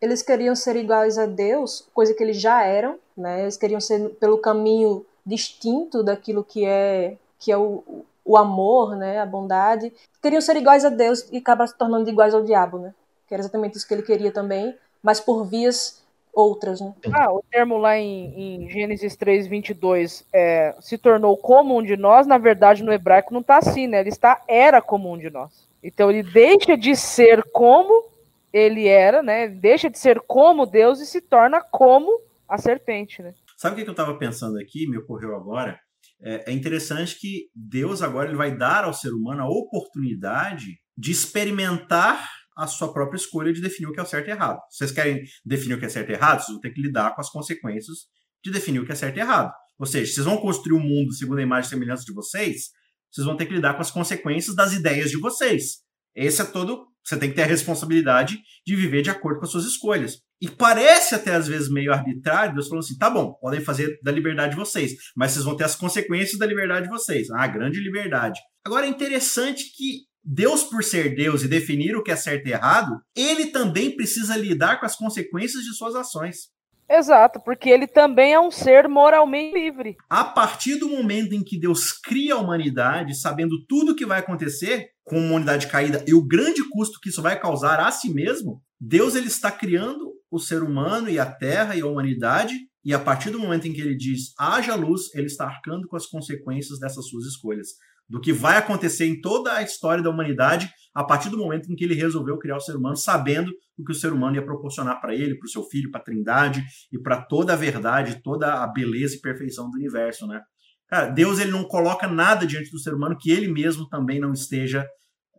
Eles 0.00 0.22
queriam 0.22 0.54
ser 0.54 0.74
iguais 0.76 1.18
a 1.18 1.26
Deus, 1.26 1.86
coisa 1.92 2.14
que 2.14 2.22
eles 2.22 2.40
já 2.40 2.62
eram, 2.64 2.98
né? 3.16 3.42
Eles 3.42 3.56
queriam 3.56 3.80
ser 3.80 4.10
pelo 4.20 4.38
caminho 4.38 5.04
distinto 5.24 6.02
daquilo 6.02 6.42
que 6.42 6.64
é 6.64 7.16
que 7.38 7.52
é 7.52 7.56
o, 7.56 8.04
o 8.24 8.36
amor, 8.36 8.96
né, 8.96 9.20
a 9.20 9.26
bondade. 9.26 9.92
Queriam 10.22 10.40
ser 10.40 10.56
iguais 10.56 10.84
a 10.84 10.88
Deus 10.88 11.28
e 11.30 11.36
acabar 11.36 11.66
se 11.66 11.76
tornando 11.76 12.08
iguais 12.08 12.34
ao 12.34 12.42
diabo, 12.42 12.78
né? 12.78 12.94
Que 13.28 13.34
era 13.34 13.42
exatamente 13.42 13.76
isso 13.76 13.86
que 13.86 13.92
ele 13.92 14.02
queria 14.02 14.32
também, 14.32 14.74
mas 15.02 15.20
por 15.20 15.44
vias 15.44 16.02
outras, 16.32 16.80
né? 16.80 16.94
Ah, 17.12 17.32
o 17.32 17.42
termo 17.50 17.76
lá 17.76 17.98
em, 17.98 18.64
em 18.64 18.70
Gênesis 18.70 19.16
3, 19.16 19.46
22 19.46 20.24
é, 20.32 20.74
se 20.80 20.96
tornou 20.96 21.36
como 21.36 21.76
um 21.76 21.82
de 21.82 21.96
nós, 21.96 22.26
na 22.26 22.38
verdade 22.38 22.82
no 22.82 22.92
hebraico 22.92 23.34
não 23.34 23.40
está 23.40 23.58
assim, 23.58 23.86
né? 23.86 24.00
Ele 24.00 24.08
está 24.08 24.42
era 24.48 24.80
como 24.80 25.12
um 25.12 25.18
de 25.18 25.30
nós. 25.30 25.66
Então 25.86 26.10
ele 26.10 26.24
deixa 26.24 26.76
de 26.76 26.96
ser 26.96 27.44
como 27.52 28.10
ele 28.52 28.88
era, 28.88 29.22
né? 29.22 29.48
Deixa 29.48 29.88
de 29.88 29.98
ser 29.98 30.20
como 30.26 30.66
Deus 30.66 31.00
e 31.00 31.06
se 31.06 31.20
torna 31.20 31.60
como 31.60 32.20
a 32.48 32.58
serpente, 32.58 33.22
né? 33.22 33.32
Sabe 33.56 33.80
o 33.80 33.84
que 33.84 33.88
eu 33.88 33.92
estava 33.92 34.18
pensando 34.18 34.58
aqui? 34.58 34.88
Me 34.88 34.98
ocorreu 34.98 35.36
agora. 35.36 35.78
É, 36.20 36.50
é 36.50 36.52
interessante 36.52 37.18
que 37.20 37.48
Deus 37.54 38.02
agora 38.02 38.28
ele 38.28 38.36
vai 38.36 38.56
dar 38.56 38.84
ao 38.84 38.92
ser 38.92 39.10
humano 39.10 39.42
a 39.42 39.48
oportunidade 39.48 40.78
de 40.98 41.12
experimentar 41.12 42.28
a 42.56 42.66
sua 42.66 42.92
própria 42.92 43.18
escolha 43.18 43.52
de 43.52 43.60
definir 43.60 43.88
o 43.88 43.92
que 43.92 44.00
é 44.00 44.04
certo 44.04 44.28
e 44.28 44.30
errado. 44.30 44.58
Vocês 44.70 44.90
querem 44.90 45.22
definir 45.44 45.74
o 45.74 45.78
que 45.78 45.84
é 45.84 45.88
certo 45.88 46.10
e 46.10 46.14
errado? 46.14 46.40
Vocês 46.40 46.52
vão 46.52 46.60
ter 46.60 46.70
que 46.70 46.80
lidar 46.80 47.14
com 47.14 47.20
as 47.20 47.30
consequências 47.30 48.06
de 48.42 48.50
definir 48.50 48.80
o 48.80 48.86
que 48.86 48.92
é 48.92 48.94
certo 48.96 49.18
e 49.18 49.20
errado. 49.20 49.52
Ou 49.78 49.86
seja, 49.86 50.12
vocês 50.12 50.26
vão 50.26 50.38
construir 50.38 50.76
um 50.76 50.82
mundo 50.82 51.12
segundo 51.12 51.38
a 51.38 51.42
imagem 51.42 51.66
e 51.66 51.70
semelhança 51.70 52.04
de 52.04 52.14
vocês, 52.14 52.70
vocês 53.16 53.26
vão 53.26 53.36
ter 53.36 53.46
que 53.46 53.54
lidar 53.54 53.74
com 53.74 53.80
as 53.80 53.90
consequências 53.90 54.54
das 54.54 54.74
ideias 54.74 55.10
de 55.10 55.18
vocês. 55.18 55.78
Esse 56.14 56.42
é 56.42 56.44
todo. 56.44 56.86
Você 57.02 57.16
tem 57.16 57.30
que 57.30 57.36
ter 57.36 57.42
a 57.42 57.46
responsabilidade 57.46 58.38
de 58.66 58.76
viver 58.76 59.00
de 59.00 59.10
acordo 59.10 59.38
com 59.38 59.46
as 59.46 59.50
suas 59.50 59.64
escolhas. 59.64 60.18
E 60.40 60.50
parece 60.50 61.14
até 61.14 61.34
às 61.34 61.48
vezes 61.48 61.70
meio 61.70 61.92
arbitrário, 61.92 62.54
Deus 62.54 62.68
falando 62.68 62.84
assim: 62.84 62.98
tá 62.98 63.08
bom, 63.08 63.32
podem 63.40 63.60
fazer 63.60 63.98
da 64.02 64.12
liberdade 64.12 64.50
de 64.50 64.56
vocês, 64.56 64.92
mas 65.16 65.32
vocês 65.32 65.44
vão 65.44 65.56
ter 65.56 65.64
as 65.64 65.74
consequências 65.74 66.38
da 66.38 66.44
liberdade 66.44 66.86
de 66.86 66.92
vocês. 66.92 67.30
Ah, 67.30 67.46
grande 67.46 67.80
liberdade. 67.80 68.38
Agora 68.64 68.84
é 68.84 68.90
interessante 68.90 69.64
que 69.74 70.02
Deus, 70.22 70.64
por 70.64 70.84
ser 70.84 71.14
Deus 71.14 71.42
e 71.42 71.48
definir 71.48 71.96
o 71.96 72.02
que 72.02 72.10
é 72.10 72.16
certo 72.16 72.48
e 72.48 72.52
errado, 72.52 73.00
ele 73.16 73.46
também 73.46 73.96
precisa 73.96 74.36
lidar 74.36 74.78
com 74.78 74.84
as 74.84 74.96
consequências 74.96 75.62
de 75.62 75.74
suas 75.74 75.94
ações. 75.94 76.48
Exato, 76.88 77.40
porque 77.40 77.68
ele 77.68 77.86
também 77.86 78.32
é 78.32 78.40
um 78.40 78.50
ser 78.50 78.88
moralmente 78.88 79.52
livre. 79.52 79.96
A 80.08 80.24
partir 80.24 80.76
do 80.76 80.88
momento 80.88 81.34
em 81.34 81.42
que 81.42 81.58
Deus 81.58 81.92
cria 81.92 82.34
a 82.34 82.38
humanidade, 82.38 83.18
sabendo 83.18 83.64
tudo 83.66 83.92
o 83.92 83.96
que 83.96 84.06
vai 84.06 84.20
acontecer 84.20 84.90
com 85.04 85.16
a 85.16 85.20
humanidade 85.20 85.66
caída 85.66 86.04
e 86.06 86.14
o 86.14 86.24
grande 86.24 86.62
custo 86.70 87.00
que 87.00 87.08
isso 87.08 87.22
vai 87.22 87.38
causar 87.38 87.80
a 87.80 87.90
si 87.90 88.12
mesmo, 88.12 88.62
Deus 88.80 89.14
ele 89.14 89.26
está 89.26 89.50
criando 89.50 90.12
o 90.30 90.38
ser 90.38 90.62
humano 90.62 91.08
e 91.08 91.18
a 91.18 91.26
terra 91.26 91.74
e 91.74 91.80
a 91.80 91.86
humanidade, 91.86 92.54
e 92.84 92.94
a 92.94 92.98
partir 92.98 93.30
do 93.30 93.38
momento 93.38 93.66
em 93.66 93.72
que 93.72 93.80
ele 93.80 93.96
diz 93.96 94.32
haja 94.38 94.74
luz, 94.74 95.12
ele 95.14 95.26
está 95.26 95.44
arcando 95.44 95.88
com 95.88 95.96
as 95.96 96.06
consequências 96.06 96.78
dessas 96.78 97.08
suas 97.08 97.24
escolhas 97.24 97.68
do 98.08 98.20
que 98.20 98.32
vai 98.32 98.56
acontecer 98.56 99.06
em 99.06 99.20
toda 99.20 99.54
a 99.54 99.62
história 99.62 100.02
da 100.02 100.10
humanidade 100.10 100.70
a 100.96 101.04
partir 101.04 101.28
do 101.28 101.36
momento 101.36 101.70
em 101.70 101.76
que 101.76 101.84
ele 101.84 101.94
resolveu 101.94 102.38
criar 102.38 102.56
o 102.56 102.60
ser 102.60 102.74
humano, 102.74 102.96
sabendo 102.96 103.52
o 103.76 103.84
que 103.84 103.92
o 103.92 103.94
ser 103.94 104.12
humano 104.12 104.36
ia 104.36 104.44
proporcionar 104.44 105.00
para 105.00 105.14
ele, 105.14 105.36
para 105.36 105.46
o 105.46 105.50
seu 105.50 105.62
filho, 105.62 105.90
para 105.90 106.00
a 106.00 106.04
Trindade 106.04 106.64
e 106.92 106.98
para 106.98 107.20
toda 107.20 107.52
a 107.52 107.56
verdade, 107.56 108.22
toda 108.22 108.62
a 108.62 108.66
beleza 108.66 109.16
e 109.16 109.20
perfeição 109.20 109.70
do 109.70 109.76
universo, 109.76 110.26
né? 110.26 110.40
Cara, 110.88 111.08
Deus 111.08 111.38
ele 111.38 111.50
não 111.50 111.64
coloca 111.64 112.06
nada 112.06 112.46
diante 112.46 112.70
do 112.70 112.78
ser 112.78 112.94
humano 112.94 113.16
que 113.20 113.30
ele 113.30 113.48
mesmo 113.48 113.88
também 113.88 114.18
não 114.18 114.32
esteja 114.32 114.86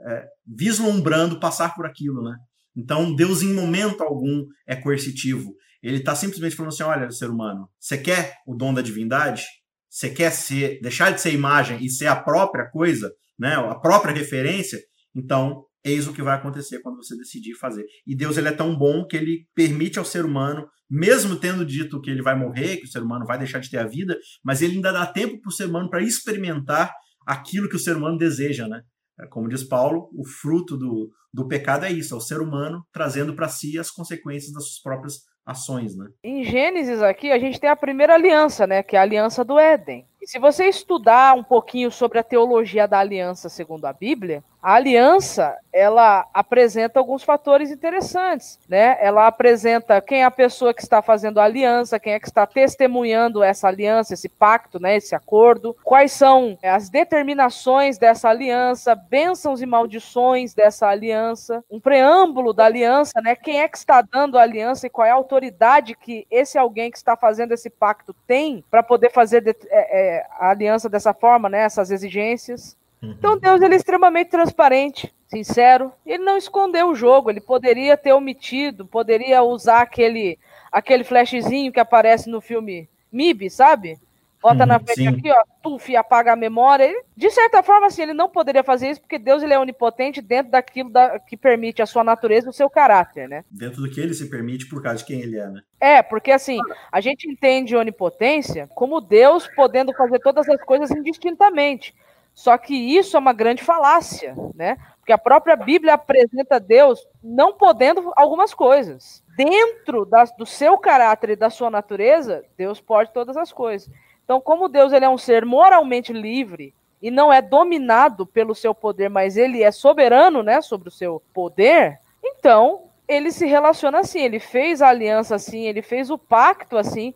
é, 0.05 0.25
vislumbrando 0.45 1.39
passar 1.39 1.73
por 1.73 1.85
aquilo, 1.85 2.21
né? 2.21 2.35
Então 2.75 3.15
Deus 3.15 3.41
em 3.41 3.53
momento 3.53 4.03
algum 4.03 4.45
é 4.67 4.75
coercitivo. 4.75 5.55
Ele 5.81 5.97
está 5.97 6.13
simplesmente 6.13 6.55
falando 6.55 6.73
assim: 6.73 6.83
olha, 6.83 7.09
ser 7.09 7.29
humano, 7.29 7.67
você 7.79 7.97
quer 7.97 8.35
o 8.45 8.55
dom 8.55 8.73
da 8.73 8.81
divindade? 8.81 9.43
você 9.89 10.09
quer 10.09 10.31
ser, 10.31 10.79
deixar 10.81 11.11
de 11.11 11.19
ser 11.19 11.33
imagem 11.33 11.83
e 11.83 11.89
ser 11.89 12.07
a 12.07 12.15
própria 12.15 12.69
coisa, 12.69 13.11
né, 13.39 13.55
a 13.55 13.75
própria 13.75 14.13
referência, 14.13 14.79
então 15.17 15.65
eis 15.83 16.07
o 16.07 16.13
que 16.13 16.21
vai 16.21 16.35
acontecer 16.35 16.79
quando 16.81 16.97
você 16.97 17.15
decidir 17.15 17.55
fazer. 17.55 17.85
E 18.05 18.15
Deus 18.15 18.37
ele 18.37 18.49
é 18.49 18.51
tão 18.51 18.77
bom 18.77 19.05
que 19.05 19.15
ele 19.15 19.47
permite 19.55 19.97
ao 19.97 20.05
ser 20.05 20.25
humano, 20.25 20.67
mesmo 20.89 21.37
tendo 21.37 21.65
dito 21.65 22.01
que 22.01 22.09
ele 22.09 22.21
vai 22.21 22.37
morrer, 22.37 22.77
que 22.77 22.85
o 22.85 22.89
ser 22.89 23.01
humano 23.01 23.25
vai 23.25 23.37
deixar 23.37 23.59
de 23.59 23.69
ter 23.69 23.77
a 23.77 23.87
vida, 23.87 24.17
mas 24.43 24.61
ele 24.61 24.75
ainda 24.75 24.91
dá 24.91 25.05
tempo 25.05 25.39
para 25.39 25.49
o 25.49 25.53
ser 25.53 25.65
humano 25.65 25.89
para 25.89 26.03
experimentar 26.03 26.93
aquilo 27.25 27.69
que 27.69 27.75
o 27.75 27.79
ser 27.79 27.95
humano 27.95 28.17
deseja, 28.17 28.67
né? 28.67 28.81
É, 29.19 29.27
como 29.27 29.49
diz 29.49 29.63
Paulo, 29.63 30.09
o 30.13 30.25
fruto 30.25 30.77
do, 30.77 31.09
do 31.33 31.47
pecado 31.47 31.85
é 31.85 31.91
isso, 31.91 32.13
é 32.13 32.17
o 32.17 32.21
ser 32.21 32.39
humano 32.39 32.85
trazendo 32.91 33.35
para 33.35 33.49
si 33.49 33.79
as 33.79 33.89
consequências 33.89 34.53
das 34.53 34.63
suas 34.63 34.81
próprias 34.81 35.15
ações, 35.45 35.95
né? 35.95 36.07
Em 36.23 36.43
Gênesis 36.43 37.01
aqui 37.01 37.31
a 37.31 37.39
gente 37.39 37.59
tem 37.59 37.69
a 37.69 37.75
primeira 37.75 38.13
aliança, 38.13 38.67
né, 38.67 38.83
que 38.83 38.95
é 38.95 38.99
a 38.99 39.01
aliança 39.01 39.43
do 39.43 39.57
Éden. 39.57 40.05
Se 40.27 40.39
você 40.39 40.65
estudar 40.65 41.33
um 41.35 41.41
pouquinho 41.41 41.89
sobre 41.89 42.19
a 42.19 42.23
teologia 42.23 42.85
da 42.85 42.99
aliança 42.99 43.47
segundo 43.47 43.85
a 43.85 43.93
Bíblia, 43.93 44.43
a 44.61 44.73
aliança, 44.73 45.55
ela 45.71 46.27
apresenta 46.33 46.99
alguns 46.99 47.23
fatores 47.23 47.71
interessantes, 47.71 48.59
né? 48.67 48.97
Ela 48.99 49.27
apresenta 49.27 50.01
quem 50.01 50.23
é 50.23 50.25
a 50.25 50.31
pessoa 50.31 50.73
que 50.73 50.81
está 50.81 51.01
fazendo 51.01 51.39
a 51.39 51.45
aliança, 51.45 51.97
quem 51.97 52.11
é 52.11 52.19
que 52.19 52.27
está 52.27 52.45
testemunhando 52.45 53.41
essa 53.41 53.69
aliança, 53.69 54.13
esse 54.13 54.27
pacto, 54.27 54.77
né, 54.77 54.97
esse 54.97 55.15
acordo, 55.15 55.73
quais 55.85 56.11
são 56.11 56.57
as 56.61 56.89
determinações 56.89 57.97
dessa 57.97 58.27
aliança, 58.27 58.93
bênçãos 58.95 59.61
e 59.61 59.65
maldições 59.65 60.53
dessa 60.53 60.87
aliança, 60.87 61.63
um 61.71 61.79
preâmbulo 61.79 62.51
da 62.51 62.65
aliança, 62.65 63.21
né? 63.21 63.37
Quem 63.37 63.61
é 63.61 63.69
que 63.69 63.77
está 63.77 64.01
dando 64.01 64.37
a 64.37 64.41
aliança 64.41 64.87
e 64.87 64.89
qual 64.89 65.07
é 65.07 65.11
a 65.11 65.15
autoridade 65.15 65.95
que 65.95 66.27
esse 66.29 66.57
alguém 66.57 66.91
que 66.91 66.97
está 66.97 67.15
fazendo 67.15 67.53
esse 67.53 67.69
pacto 67.69 68.13
tem 68.27 68.65
para 68.69 68.83
poder 68.83 69.11
fazer 69.11 69.39
de, 69.39 69.55
é, 69.69 70.16
é, 70.17 70.25
a 70.39 70.49
aliança 70.49 70.89
dessa 70.89 71.13
forma, 71.13 71.49
né? 71.49 71.61
Essas 71.61 71.91
exigências. 71.91 72.75
Uhum. 73.01 73.11
Então 73.11 73.37
Deus 73.37 73.61
ele 73.61 73.75
é 73.75 73.77
extremamente 73.77 74.29
transparente, 74.29 75.13
sincero. 75.27 75.91
Ele 76.05 76.23
não 76.23 76.37
escondeu 76.37 76.89
o 76.89 76.95
jogo. 76.95 77.29
Ele 77.29 77.41
poderia 77.41 77.95
ter 77.95 78.13
omitido, 78.13 78.85
poderia 78.85 79.43
usar 79.43 79.81
aquele 79.81 80.37
aquele 80.71 81.03
flashzinho 81.03 81.71
que 81.71 81.79
aparece 81.79 82.29
no 82.29 82.41
filme 82.41 82.89
MIB, 83.11 83.49
sabe? 83.49 83.97
Bota 84.41 84.63
uhum, 84.63 84.67
na 84.67 84.79
frente 84.79 85.01
sim. 85.01 85.07
aqui, 85.07 85.31
ó, 85.31 85.43
tuf, 85.63 85.95
apaga 85.95 86.33
a 86.33 86.35
memória. 86.35 86.83
Ele, 86.83 87.03
de 87.15 87.29
certa 87.31 87.63
forma, 87.63 87.87
assim, 87.87 88.03
ele 88.03 88.13
não 88.13 88.29
poderia 88.29 88.63
fazer 88.63 88.89
isso 88.89 89.01
porque 89.01 89.17
Deus 89.17 89.41
ele 89.41 89.53
é 89.53 89.59
onipotente 89.59 90.21
dentro 90.21 90.51
daquilo 90.51 90.89
da, 90.89 91.19
que 91.19 91.35
permite 91.35 91.81
a 91.81 91.85
sua 91.85 92.03
natureza 92.03 92.47
e 92.47 92.49
o 92.49 92.53
seu 92.53 92.69
caráter, 92.69 93.27
né? 93.27 93.43
Dentro 93.49 93.81
do 93.81 93.89
que 93.89 93.99
ele 93.99 94.13
se 94.13 94.29
permite 94.29 94.67
por 94.67 94.81
causa 94.81 94.99
de 94.99 95.05
quem 95.05 95.21
ele 95.21 95.39
é, 95.39 95.47
né? 95.47 95.61
É, 95.79 96.01
porque 96.01 96.31
assim, 96.31 96.59
a 96.91 97.01
gente 97.01 97.29
entende 97.29 97.75
onipotência 97.75 98.67
como 98.75 99.01
Deus 99.01 99.47
podendo 99.55 99.93
fazer 99.93 100.19
todas 100.19 100.47
as 100.47 100.61
coisas 100.63 100.91
indistintamente. 100.91 101.95
Só 102.37 102.55
que 102.55 102.75
isso 102.75 103.17
é 103.17 103.19
uma 103.19 103.33
grande 103.33 103.63
falácia, 103.63 104.35
né? 104.53 104.77
Porque 104.99 105.11
a 105.11 105.17
própria 105.17 105.55
Bíblia 105.55 105.95
apresenta 105.95 106.59
Deus 106.59 107.03
não 107.23 107.53
podendo 107.53 108.11
algumas 108.15 108.53
coisas. 108.53 109.23
Dentro 109.35 110.05
da, 110.05 110.23
do 110.37 110.45
seu 110.45 110.77
caráter 110.77 111.31
e 111.31 111.35
da 111.35 111.49
sua 111.49 111.71
natureza, 111.71 112.43
Deus 112.55 112.79
pode 112.79 113.11
todas 113.11 113.35
as 113.37 113.51
coisas. 113.51 113.89
Então, 114.27 114.41
como 114.41 114.67
Deus 114.67 114.91
ele 114.91 115.05
é 115.05 115.09
um 115.09 115.17
ser 115.17 115.45
moralmente 115.45 116.11
livre 116.11 116.75
e 117.01 117.09
não 117.09 117.31
é 117.31 117.41
dominado 117.41 118.25
pelo 118.25 118.53
seu 118.53 118.75
poder, 118.75 119.09
mas 119.09 119.37
ele 119.37 119.63
é 119.63 119.71
soberano, 119.71 120.43
né, 120.43 120.61
sobre 120.61 120.89
o 120.89 120.91
seu 120.91 121.21
poder, 121.33 121.97
então 122.21 122.83
ele 123.07 123.31
se 123.31 123.45
relaciona 123.45 123.99
assim, 123.99 124.19
ele 124.19 124.39
fez 124.39 124.81
a 124.81 124.89
aliança 124.89 125.35
assim, 125.35 125.65
ele 125.65 125.81
fez 125.81 126.09
o 126.09 126.17
pacto 126.17 126.75
assim, 126.75 127.13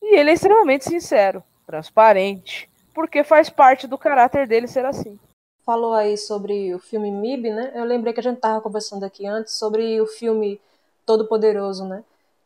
e 0.00 0.16
ele 0.16 0.30
é 0.30 0.34
extremamente 0.34 0.84
sincero, 0.84 1.42
transparente 1.66 2.70
porque 2.96 3.22
faz 3.22 3.50
parte 3.50 3.86
do 3.86 3.98
caráter 3.98 4.48
dele 4.48 4.66
ser 4.66 4.86
assim. 4.86 5.20
Falou 5.66 5.92
aí 5.92 6.16
sobre 6.16 6.74
o 6.74 6.78
filme 6.78 7.10
MIB, 7.10 7.50
né? 7.50 7.72
Eu 7.74 7.84
lembrei 7.84 8.14
que 8.14 8.20
a 8.20 8.22
gente 8.22 8.36
estava 8.36 8.58
conversando 8.62 9.04
aqui 9.04 9.26
antes 9.26 9.52
sobre 9.52 10.00
o 10.00 10.06
filme 10.06 10.58
Todo 11.04 11.26
Poderoso, 11.26 11.84
né? 11.84 12.02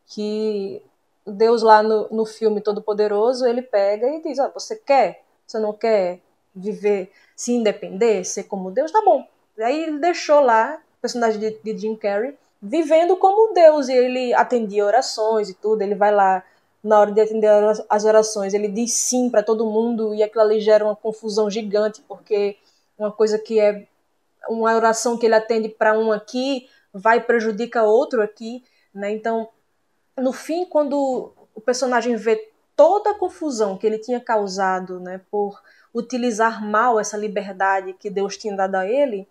Que 0.07 0.81
Deus 1.25 1.61
lá 1.61 1.83
no, 1.83 2.07
no 2.09 2.25
filme 2.25 2.61
Todo 2.61 2.81
Poderoso, 2.81 3.45
ele 3.45 3.61
pega 3.61 4.07
e 4.07 4.21
diz, 4.21 4.39
ah, 4.39 4.51
você 4.53 4.75
quer? 4.75 5.23
Você 5.45 5.59
não 5.59 5.73
quer 5.73 6.19
viver, 6.55 7.11
se 7.35 7.53
independer, 7.53 8.25
ser 8.25 8.43
como 8.43 8.71
Deus? 8.71 8.91
Tá 8.91 9.01
bom. 9.03 9.25
Aí 9.59 9.83
ele 9.83 9.99
deixou 9.99 10.41
lá 10.41 10.81
o 10.97 11.01
personagem 11.01 11.39
de, 11.39 11.59
de 11.63 11.77
Jim 11.77 11.95
Carrey 11.95 12.37
vivendo 12.61 13.17
como 13.17 13.53
Deus, 13.53 13.89
e 13.89 13.93
ele 13.93 14.33
atendia 14.33 14.85
orações 14.85 15.49
e 15.49 15.53
tudo, 15.55 15.81
ele 15.81 15.95
vai 15.95 16.13
lá 16.13 16.43
na 16.83 16.99
hora 16.99 17.11
de 17.11 17.21
atender 17.21 17.49
as 17.89 18.05
orações, 18.05 18.53
ele 18.53 18.67
diz 18.67 18.93
sim 18.93 19.29
para 19.29 19.43
todo 19.43 19.65
mundo 19.65 20.15
e 20.15 20.23
aquilo 20.23 20.43
ali 20.43 20.59
gera 20.59 20.83
uma 20.83 20.95
confusão 20.95 21.49
gigante, 21.49 22.01
porque 22.07 22.57
uma 22.97 23.11
coisa 23.11 23.37
que 23.37 23.59
é 23.59 23.87
uma 24.49 24.73
oração 24.75 25.17
que 25.17 25.25
ele 25.25 25.35
atende 25.35 25.69
para 25.69 25.97
um 25.97 26.11
aqui 26.11 26.67
vai 26.93 27.21
prejudicar 27.21 27.83
outro 27.83 28.21
aqui, 28.21 28.63
né? 28.93 29.11
Então, 29.11 29.47
no 30.21 30.33
fim, 30.33 30.65
quando 30.65 31.33
o 31.53 31.61
personagem 31.61 32.15
vê 32.15 32.51
toda 32.75 33.11
a 33.11 33.15
confusão 33.15 33.77
que 33.77 33.85
ele 33.85 33.99
tinha 33.99 34.19
causado, 34.19 34.99
né, 34.99 35.21
por 35.29 35.61
utilizar 35.93 36.65
mal 36.65 36.99
essa 36.99 37.17
liberdade 37.17 37.93
que 37.93 38.09
Deus 38.09 38.37
tinha 38.37 38.55
dado 38.55 38.75
a 38.75 38.85
ele, 38.87 39.27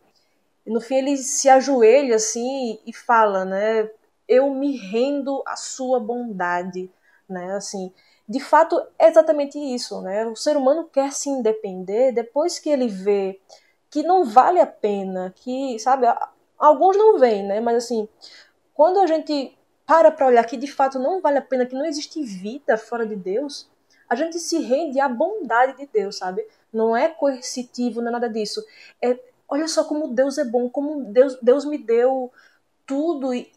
no 0.67 0.81
fim 0.81 0.97
ele 0.97 1.17
se 1.17 1.49
ajoelha 1.49 2.17
assim 2.17 2.79
e 2.87 2.93
fala, 2.93 3.45
né, 3.45 3.91
eu 4.29 4.51
me 4.51 4.77
rendo 4.77 5.43
à 5.47 5.57
sua 5.57 5.99
bondade 5.99 6.91
né? 7.31 7.55
Assim, 7.55 7.93
de 8.29 8.41
fato 8.41 8.83
é 8.99 9.09
exatamente 9.09 9.59
isso, 9.59 10.03
né? 10.03 10.27
O 10.27 10.37
ser 10.37 10.57
humano 10.57 10.89
quer 10.93 11.13
se 11.13 11.31
independer 11.31 12.13
depois 12.13 12.59
que 12.59 12.69
ele 12.69 12.89
vê 12.89 13.41
que 13.89 14.03
não 14.03 14.25
vale 14.25 14.61
a 14.61 14.67
pena, 14.67 15.33
que, 15.35 15.79
sabe, 15.79 16.07
alguns 16.59 16.97
não 16.97 17.19
veem, 17.19 17.45
né? 17.45 17.61
Mas 17.61 17.85
assim, 17.85 18.09
quando 18.75 19.01
a 19.01 19.07
gente 19.07 19.57
para 19.91 20.13
para 20.13 20.29
olhar 20.29 20.45
que 20.45 20.57
de 20.57 20.69
fato 20.71 21.01
não 21.01 21.21
vale 21.21 21.39
a 21.39 21.43
pena, 21.43 21.67
que 21.67 21.75
não 21.75 21.85
existe 21.85 22.23
vida 22.23 22.79
fora 22.79 23.05
de 23.05 23.17
Deus, 23.17 23.69
a 24.09 24.15
gente 24.15 24.39
se 24.39 24.61
rende 24.61 25.01
à 25.01 25.09
bondade 25.09 25.79
de 25.79 25.89
Deus, 25.93 26.19
sabe? 26.19 26.47
Não 26.73 26.97
é 26.97 27.09
coercitivo, 27.09 28.01
não 28.01 28.11
é 28.11 28.13
nada 28.13 28.29
disso. 28.29 28.65
É, 29.03 29.19
olha 29.49 29.67
só 29.67 29.83
como 29.83 30.15
Deus 30.15 30.39
é 30.39 30.45
bom, 30.45 30.71
como 30.71 31.13
Deus, 31.13 31.37
Deus 31.43 31.65
me 31.65 31.77
deu 31.77 32.33
tudo 32.87 33.35
e, 33.35 33.51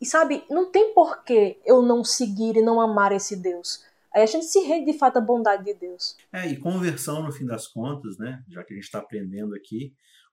e 0.00 0.06
sabe, 0.06 0.44
não 0.48 0.70
tem 0.70 0.94
porquê 0.94 1.58
eu 1.66 1.82
não 1.82 2.04
seguir 2.04 2.56
e 2.56 2.62
não 2.62 2.80
amar 2.80 3.10
esse 3.10 3.34
Deus. 3.34 3.84
Aí 4.14 4.22
a 4.22 4.26
gente 4.26 4.46
se 4.46 4.60
rende 4.60 4.92
de 4.92 4.96
fato 4.96 5.16
à 5.16 5.20
bondade 5.20 5.64
de 5.64 5.74
Deus. 5.74 6.16
É, 6.32 6.46
e 6.46 6.56
conversão, 6.56 7.20
no 7.24 7.32
fim 7.32 7.46
das 7.46 7.66
contas, 7.66 8.16
né? 8.16 8.44
Já 8.48 8.62
que 8.62 8.74
a 8.74 8.76
gente 8.76 8.84
está 8.84 9.00
aprendendo 9.00 9.56
aqui, 9.56 9.92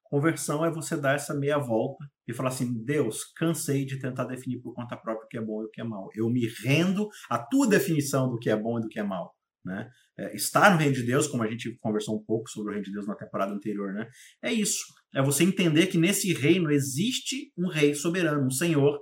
conversão 0.09 0.65
é 0.65 0.71
você 0.71 0.95
dar 0.95 1.15
essa 1.15 1.33
meia 1.33 1.57
volta 1.57 2.05
e 2.27 2.33
falar 2.33 2.49
assim: 2.49 2.83
Deus, 2.83 3.23
cansei 3.35 3.85
de 3.85 3.99
tentar 3.99 4.25
definir 4.25 4.59
por 4.61 4.73
conta 4.73 4.97
própria 4.97 5.25
o 5.25 5.27
que 5.27 5.37
é 5.37 5.41
bom 5.41 5.61
e 5.61 5.65
o 5.65 5.69
que 5.69 5.81
é 5.81 5.83
mal. 5.83 6.09
Eu 6.15 6.29
me 6.29 6.47
rendo 6.63 7.07
à 7.29 7.37
tua 7.37 7.67
definição 7.67 8.29
do 8.29 8.37
que 8.37 8.49
é 8.49 8.55
bom 8.55 8.79
e 8.79 8.81
do 8.81 8.89
que 8.89 8.99
é 8.99 9.03
mal. 9.03 9.33
Né? 9.65 9.89
É, 10.17 10.33
estar 10.33 10.71
no 10.71 10.77
reino 10.77 10.93
de 10.93 11.03
Deus, 11.03 11.27
como 11.27 11.43
a 11.43 11.47
gente 11.47 11.77
conversou 11.79 12.15
um 12.15 12.23
pouco 12.23 12.49
sobre 12.49 12.69
o 12.69 12.73
reino 12.73 12.85
de 12.85 12.93
Deus 12.93 13.05
na 13.05 13.15
temporada 13.15 13.53
anterior, 13.53 13.93
né? 13.93 14.07
É 14.41 14.51
isso. 14.51 14.79
É 15.13 15.21
você 15.21 15.43
entender 15.43 15.87
que 15.87 15.97
nesse 15.97 16.33
reino 16.33 16.71
existe 16.71 17.51
um 17.57 17.67
rei 17.67 17.93
soberano, 17.93 18.45
um 18.45 18.51
senhor 18.51 18.97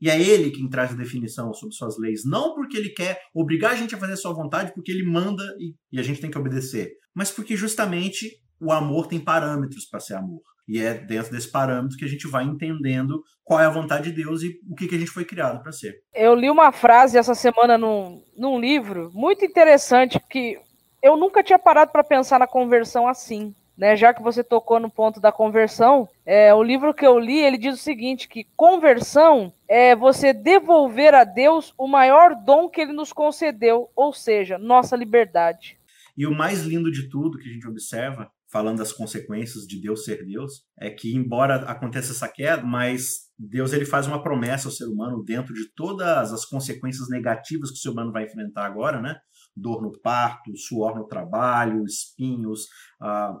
e 0.00 0.08
é 0.08 0.20
ele 0.20 0.50
quem 0.50 0.68
traz 0.68 0.92
a 0.92 0.96
definição 0.96 1.52
sobre 1.52 1.74
suas 1.74 1.98
leis. 1.98 2.22
Não 2.24 2.54
porque 2.54 2.76
ele 2.76 2.90
quer 2.90 3.20
obrigar 3.34 3.72
a 3.72 3.76
gente 3.76 3.94
a 3.94 3.98
fazer 3.98 4.14
a 4.14 4.16
sua 4.16 4.32
vontade, 4.32 4.72
porque 4.74 4.90
ele 4.90 5.04
manda 5.04 5.42
e, 5.58 5.74
e 5.92 6.00
a 6.00 6.02
gente 6.02 6.20
tem 6.20 6.30
que 6.30 6.38
obedecer. 6.38 6.92
Mas 7.14 7.30
porque 7.30 7.56
justamente 7.56 8.30
o 8.58 8.72
amor 8.72 9.06
tem 9.06 9.20
parâmetros 9.20 9.86
para 9.86 10.00
ser 10.00 10.14
amor. 10.14 10.42
E 10.70 10.80
é 10.80 10.94
dentro 10.94 11.32
desse 11.32 11.50
parâmetro 11.50 11.96
que 11.96 12.04
a 12.04 12.08
gente 12.08 12.28
vai 12.28 12.44
entendendo 12.44 13.24
qual 13.42 13.58
é 13.58 13.66
a 13.66 13.70
vontade 13.70 14.12
de 14.12 14.22
Deus 14.22 14.42
e 14.42 14.60
o 14.70 14.76
que, 14.76 14.86
que 14.86 14.94
a 14.94 14.98
gente 14.98 15.10
foi 15.10 15.24
criado 15.24 15.60
para 15.60 15.72
ser. 15.72 16.00
Eu 16.14 16.32
li 16.34 16.48
uma 16.48 16.70
frase 16.70 17.18
essa 17.18 17.34
semana 17.34 17.76
num, 17.76 18.22
num 18.36 18.60
livro 18.60 19.10
muito 19.12 19.44
interessante 19.44 20.20
que 20.30 20.56
eu 21.02 21.16
nunca 21.16 21.42
tinha 21.42 21.58
parado 21.58 21.90
para 21.90 22.04
pensar 22.04 22.38
na 22.38 22.46
conversão 22.46 23.08
assim 23.08 23.52
né, 23.80 23.96
já 23.96 24.12
que 24.12 24.22
você 24.22 24.44
tocou 24.44 24.78
no 24.78 24.90
ponto 24.90 25.18
da 25.18 25.32
conversão, 25.32 26.06
é, 26.26 26.52
o 26.52 26.62
livro 26.62 26.92
que 26.92 27.06
eu 27.06 27.18
li, 27.18 27.38
ele 27.38 27.56
diz 27.56 27.76
o 27.76 27.82
seguinte, 27.82 28.28
que 28.28 28.46
conversão 28.54 29.50
é 29.66 29.96
você 29.96 30.34
devolver 30.34 31.14
a 31.14 31.24
Deus 31.24 31.72
o 31.78 31.88
maior 31.88 32.34
dom 32.34 32.68
que 32.68 32.82
ele 32.82 32.92
nos 32.92 33.10
concedeu, 33.10 33.88
ou 33.96 34.12
seja, 34.12 34.58
nossa 34.58 34.94
liberdade. 34.94 35.78
E 36.14 36.26
o 36.26 36.30
mais 36.30 36.60
lindo 36.60 36.90
de 36.90 37.08
tudo 37.08 37.38
que 37.38 37.48
a 37.48 37.52
gente 37.54 37.66
observa, 37.66 38.30
falando 38.50 38.78
das 38.78 38.92
consequências 38.92 39.64
de 39.64 39.80
Deus 39.80 40.04
ser 40.04 40.26
Deus, 40.26 40.64
é 40.78 40.90
que 40.90 41.14
embora 41.14 41.56
aconteça 41.70 42.12
essa 42.12 42.28
queda, 42.28 42.64
mas 42.64 43.30
Deus 43.38 43.72
ele 43.72 43.84
faz 43.84 44.06
uma 44.06 44.22
promessa 44.22 44.68
ao 44.68 44.72
ser 44.72 44.86
humano 44.86 45.22
dentro 45.24 45.54
de 45.54 45.72
todas 45.74 46.32
as 46.32 46.44
consequências 46.44 47.08
negativas 47.08 47.70
que 47.70 47.76
o 47.76 47.80
ser 47.80 47.90
humano 47.90 48.12
vai 48.12 48.24
enfrentar 48.24 48.66
agora, 48.66 49.00
né? 49.00 49.16
Dor 49.56 49.82
no 49.82 49.92
parto, 50.00 50.56
suor 50.56 50.96
no 50.96 51.06
trabalho, 51.06 51.84
espinhos, 51.84 52.66
a 53.00 53.34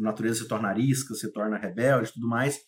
natureza 0.00 0.42
se 0.42 0.48
torna 0.48 0.68
arisca, 0.68 1.14
se 1.14 1.30
torna 1.30 1.58
rebelde 1.58 2.12
tudo 2.12 2.28
mais. 2.28 2.58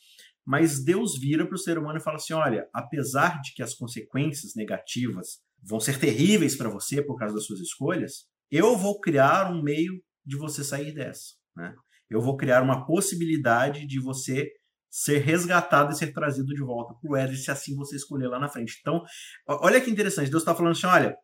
Mas 0.46 0.85
Deus 0.85 1.18
vira 1.18 1.46
para 1.46 1.55
o 1.55 1.59
ser 1.59 1.79
humano 1.79 1.98
e 1.98 2.03
fala 2.03 2.16
assim: 2.16 2.35
olha, 2.35 2.68
apesar 2.74 3.40
de 3.40 3.55
que 3.55 3.62
as 3.62 3.74
consequências 3.74 4.53
negativas 4.55 5.38
vão 5.62 5.81
ser 5.81 5.98
terríveis 5.98 6.57
para 6.57 6.68
você 6.68 7.03
por 7.03 7.16
causa 7.16 7.35
das 7.35 7.46
suas 7.46 7.61
escolhas, 7.61 8.27
eu 8.50 8.77
vou 8.77 9.00
criar 9.00 9.50
um 9.50 9.62
meio 9.62 9.94
de 10.24 10.37
você 10.37 10.62
sair 10.62 10.92
dessa. 10.92 11.43
Né? 11.57 11.75
Eu 12.11 12.21
vou 12.21 12.37
criar 12.37 12.62
uma 12.62 12.87
possibilidade 12.87 13.87
de 13.87 14.01
você 14.01 14.49
ser 14.90 15.19
resgatado 15.19 15.93
e 15.93 15.97
ser 15.97 16.12
trazido 16.12 16.55
de 16.55 16.62
volta 16.62 16.95
para 17.01 17.11
o 17.11 17.17
Éden, 17.17 17.37
se 17.37 17.51
assim 17.51 17.75
você 17.75 17.97
escolher 17.97 18.29
lá 18.29 18.38
na 18.38 18.49
frente. 18.49 18.77
Então, 18.81 19.03
olha 19.49 19.81
que 19.81 19.90
interessante, 19.90 20.31
Deus 20.31 20.43
está 20.43 20.55
falando 20.55 20.73
assim: 20.73 20.87
olha, 20.87 21.17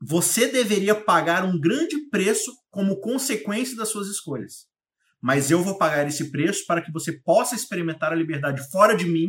você 0.00 0.46
deveria 0.46 0.94
pagar 0.94 1.44
um 1.44 1.58
grande 1.58 2.08
preço 2.10 2.52
como 2.70 3.00
consequência 3.00 3.76
das 3.76 3.88
suas 3.88 4.06
escolhas. 4.08 4.68
mas 5.20 5.50
eu 5.50 5.62
vou 5.62 5.76
pagar 5.76 6.06
esse 6.06 6.30
preço 6.30 6.64
para 6.66 6.80
que 6.80 6.92
você 6.92 7.20
possa 7.22 7.54
experimentar 7.54 8.12
a 8.12 8.16
liberdade 8.16 8.62
fora 8.70 8.96
de 8.96 9.04
mim, 9.04 9.28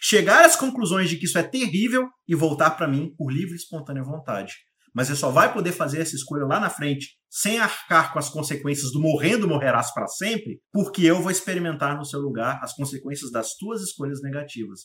chegar 0.00 0.44
às 0.44 0.54
conclusões 0.56 1.10
de 1.10 1.16
que 1.16 1.24
isso 1.24 1.38
é 1.38 1.42
terrível 1.42 2.08
e 2.28 2.34
voltar 2.34 2.70
para 2.70 2.86
mim 2.86 3.12
por 3.16 3.32
livre 3.32 3.54
e 3.54 3.56
espontânea 3.56 4.02
vontade. 4.02 4.54
Mas 4.94 5.08
você 5.08 5.16
só 5.16 5.30
vai 5.30 5.52
poder 5.52 5.72
fazer 5.72 6.00
essa 6.00 6.14
escolha 6.14 6.46
lá 6.46 6.60
na 6.60 6.70
frente, 6.70 7.16
sem 7.28 7.58
arcar 7.58 8.12
com 8.12 8.18
as 8.18 8.28
consequências 8.28 8.92
do 8.92 9.00
morrendo 9.00 9.48
morrerás 9.48 9.92
para 9.92 10.06
sempre, 10.06 10.60
porque 10.72 11.02
eu 11.02 11.20
vou 11.20 11.32
experimentar 11.32 11.96
no 11.96 12.04
seu 12.04 12.20
lugar 12.20 12.60
as 12.62 12.72
consequências 12.74 13.32
das 13.32 13.54
tuas 13.56 13.82
escolhas 13.82 14.22
negativas. 14.22 14.82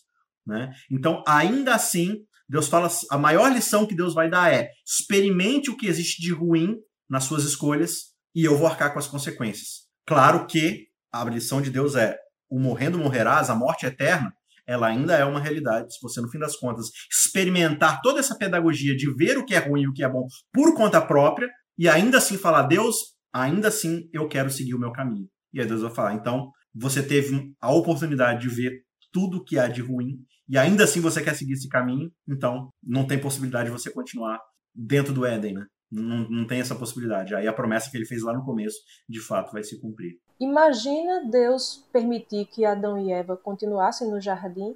Né? 0.48 0.72
Então, 0.92 1.24
ainda 1.28 1.76
assim, 1.76 2.18
Deus 2.50 2.68
fala, 2.68 2.90
a 3.12 3.18
maior 3.20 3.54
lição 3.54 3.86
que 3.86 3.96
Deus 3.96 4.16
vai 4.16 4.30
dar 4.30 4.52
é: 4.52 4.70
experimente 4.84 5.70
o 5.70 5.78
que 5.78 5.86
existe 5.86 6.20
de 6.20 6.34
ruim 6.34 6.76
nas 7.08 7.26
suas 7.26 7.44
escolhas 7.44 8.10
e 8.34 8.44
eu 8.44 8.58
vou 8.58 8.66
arcar 8.66 8.92
com 8.92 9.00
as 9.00 9.08
consequências. 9.08 9.88
Claro 10.08 10.48
que 10.48 10.88
a 11.14 11.24
lição 11.26 11.62
de 11.62 11.70
Deus 11.70 11.96
é: 11.96 12.18
o 12.50 12.60
morrendo 12.60 12.98
morrerás, 12.98 13.52
a 13.52 13.56
morte 13.56 13.86
eterna, 13.86 14.34
ela 14.70 14.86
ainda 14.86 15.16
é 15.16 15.26
uma 15.26 15.40
realidade. 15.40 15.96
Se 15.96 16.00
você, 16.00 16.22
no 16.22 16.30
fim 16.30 16.38
das 16.38 16.56
contas, 16.56 16.92
experimentar 17.12 18.02
toda 18.04 18.20
essa 18.20 18.38
pedagogia 18.38 18.96
de 18.96 19.12
ver 19.16 19.36
o 19.36 19.44
que 19.44 19.56
é 19.56 19.58
ruim 19.58 19.82
e 19.82 19.88
o 19.88 19.94
que 19.94 20.04
é 20.04 20.08
bom 20.08 20.28
por 20.54 20.76
conta 20.76 21.02
própria, 21.02 21.50
e 21.76 21.90
ainda 21.90 22.20
assim 22.20 22.38
falar, 22.38 22.68
Deus, 22.68 22.96
ainda 23.34 23.70
assim 23.70 24.08
eu 24.14 24.28
quero 24.28 24.52
seguir 24.52 24.76
o 24.76 24.80
meu 24.80 24.92
caminho. 24.92 25.28
E 25.52 25.60
aí 25.60 25.66
Deus 25.66 25.82
vai 25.82 25.90
falar, 25.90 26.14
então, 26.14 26.52
você 26.72 27.02
teve 27.02 27.52
a 27.60 27.72
oportunidade 27.72 28.48
de 28.48 28.56
ver 28.56 28.84
tudo 29.12 29.44
que 29.44 29.58
há 29.58 29.68
de 29.68 29.82
ruim, 29.82 30.20
e 30.48 30.56
ainda 30.56 30.84
assim 30.84 31.02
você 31.02 31.20
quer 31.24 31.36
seguir 31.36 31.54
esse 31.54 31.68
caminho, 31.68 32.12
então 32.28 32.70
não 32.84 33.08
tem 33.08 33.20
possibilidade 33.20 33.72
de 33.72 33.76
você 33.76 33.92
continuar 33.92 34.40
dentro 34.76 35.12
do 35.12 35.26
Éden, 35.26 35.56
né? 35.56 35.66
Não, 35.92 36.30
não 36.30 36.48
tem 36.48 36.60
essa 36.60 36.76
possibilidade. 36.76 37.34
Aí 37.34 37.48
a 37.48 37.54
promessa 37.54 37.90
que 37.90 37.98
ele 37.98 38.06
fez 38.06 38.22
lá 38.24 38.34
no 38.34 38.46
começo, 38.46 38.80
de 39.08 39.20
fato, 39.20 39.52
vai 39.52 39.64
se 39.64 39.80
cumprir. 39.80 40.20
Imagina 40.40 41.26
Deus 41.26 41.84
permitir 41.92 42.46
que 42.46 42.64
Adão 42.64 42.98
e 42.98 43.12
Eva 43.12 43.36
continuassem 43.36 44.10
no 44.10 44.22
jardim, 44.22 44.76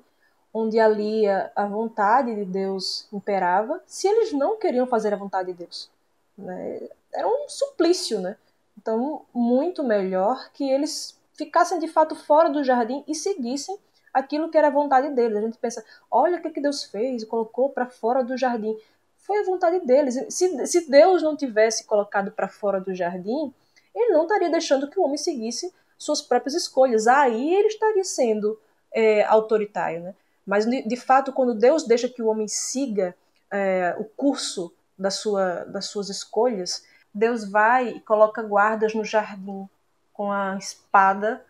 onde 0.54 0.80
ali 0.80 1.28
a 1.28 1.66
vontade 1.66 2.36
de 2.36 2.46
Deus 2.46 3.08
imperava, 3.12 3.82
se 3.86 4.08
eles 4.08 4.34
não 4.34 4.60
queriam 4.60 4.86
fazer 4.86 5.14
a 5.14 5.18
vontade 5.18 5.52
de 5.52 5.60
Deus. 5.60 5.90
Né? 6.38 6.90
Era 7.14 7.28
um 7.28 7.48
suplício, 7.48 8.20
né? 8.20 8.36
Então, 8.78 9.26
muito 9.34 9.84
melhor 9.84 10.52
que 10.52 10.70
eles 10.70 11.18
ficassem 11.34 11.80
de 11.80 11.88
fato 11.88 12.16
fora 12.16 12.50
do 12.50 12.64
jardim 12.64 13.04
e 13.08 13.16
seguissem 13.16 13.78
aquilo 14.14 14.50
que 14.50 14.58
era 14.58 14.68
a 14.68 14.72
vontade 14.72 15.10
deles. 15.10 15.38
A 15.38 15.42
gente 15.42 15.58
pensa, 15.58 15.84
olha 16.10 16.38
o 16.38 16.42
que, 16.42 16.52
que 16.52 16.62
Deus 16.62 16.84
fez, 16.84 17.24
colocou 17.24 17.70
para 17.70 17.88
fora 17.88 18.24
do 18.24 18.38
jardim. 18.38 18.78
Foi 19.24 19.40
a 19.40 19.44
vontade 19.44 19.80
deles. 19.86 20.16
Se, 20.30 20.68
se 20.68 20.90
Deus 20.90 21.24
não 21.24 21.36
tivesse 21.36 21.86
colocado 21.86 22.32
para 22.32 22.50
fora 22.50 22.80
do 22.80 22.94
jardim, 22.94 23.54
ele 23.96 24.12
não 24.12 24.24
estaria 24.24 24.50
deixando 24.50 24.90
que 24.90 25.00
o 25.00 25.04
homem 25.04 25.18
seguisse 25.18 25.74
suas 25.98 26.22
próprias 26.22 26.54
escolhas. 26.54 27.08
Aí 27.08 27.54
ele 27.54 27.70
estaria 27.70 28.04
sendo 28.04 28.60
é, 28.92 29.24
autoritário. 29.24 30.02
Né? 30.02 30.16
Mas, 30.46 30.66
de, 30.66 30.98
fato, 30.98 31.32
quando 31.32 31.56
Deus 31.56 31.86
deixa 31.86 32.10
que 32.10 32.22
o 32.22 32.28
homem 32.28 32.50
siga 32.50 33.16
é, 33.50 33.96
o 33.98 34.04
curso 34.04 34.74
da 35.00 35.10
sua, 35.10 35.64
das 35.64 35.86
suas 35.86 36.10
escolhas, 36.10 36.86
Deus 37.14 37.50
vai 37.50 37.90
e 37.90 38.02
coloca 38.02 38.44
guardas 38.44 38.94
no 38.94 39.06
jardim 39.06 39.70
com 40.12 40.34
a 40.34 40.58
espada, 40.58 41.46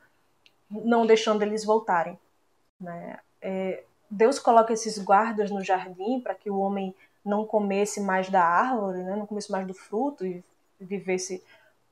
não 0.69 1.07
deixando 1.07 1.41
eles 1.41 1.65
voltarem. 1.65 2.19
Né? 2.79 3.17
É, 3.41 3.83
Deus 4.11 4.37
coloca 4.37 4.71
esses 4.71 4.99
guardas 4.99 5.49
no 5.49 5.63
jardim 5.63 6.19
para 6.19 6.35
que 6.35 6.51
o 6.51 6.59
homem 6.59 6.93
não 7.23 7.45
comesse 7.45 8.01
mais 8.01 8.29
da 8.29 8.43
árvore, 8.43 9.03
né? 9.03 9.15
não 9.15 9.25
comesse 9.25 9.51
mais 9.51 9.65
do 9.65 9.73
fruto 9.73 10.25
e 10.25 10.43
vivesse 10.79 11.43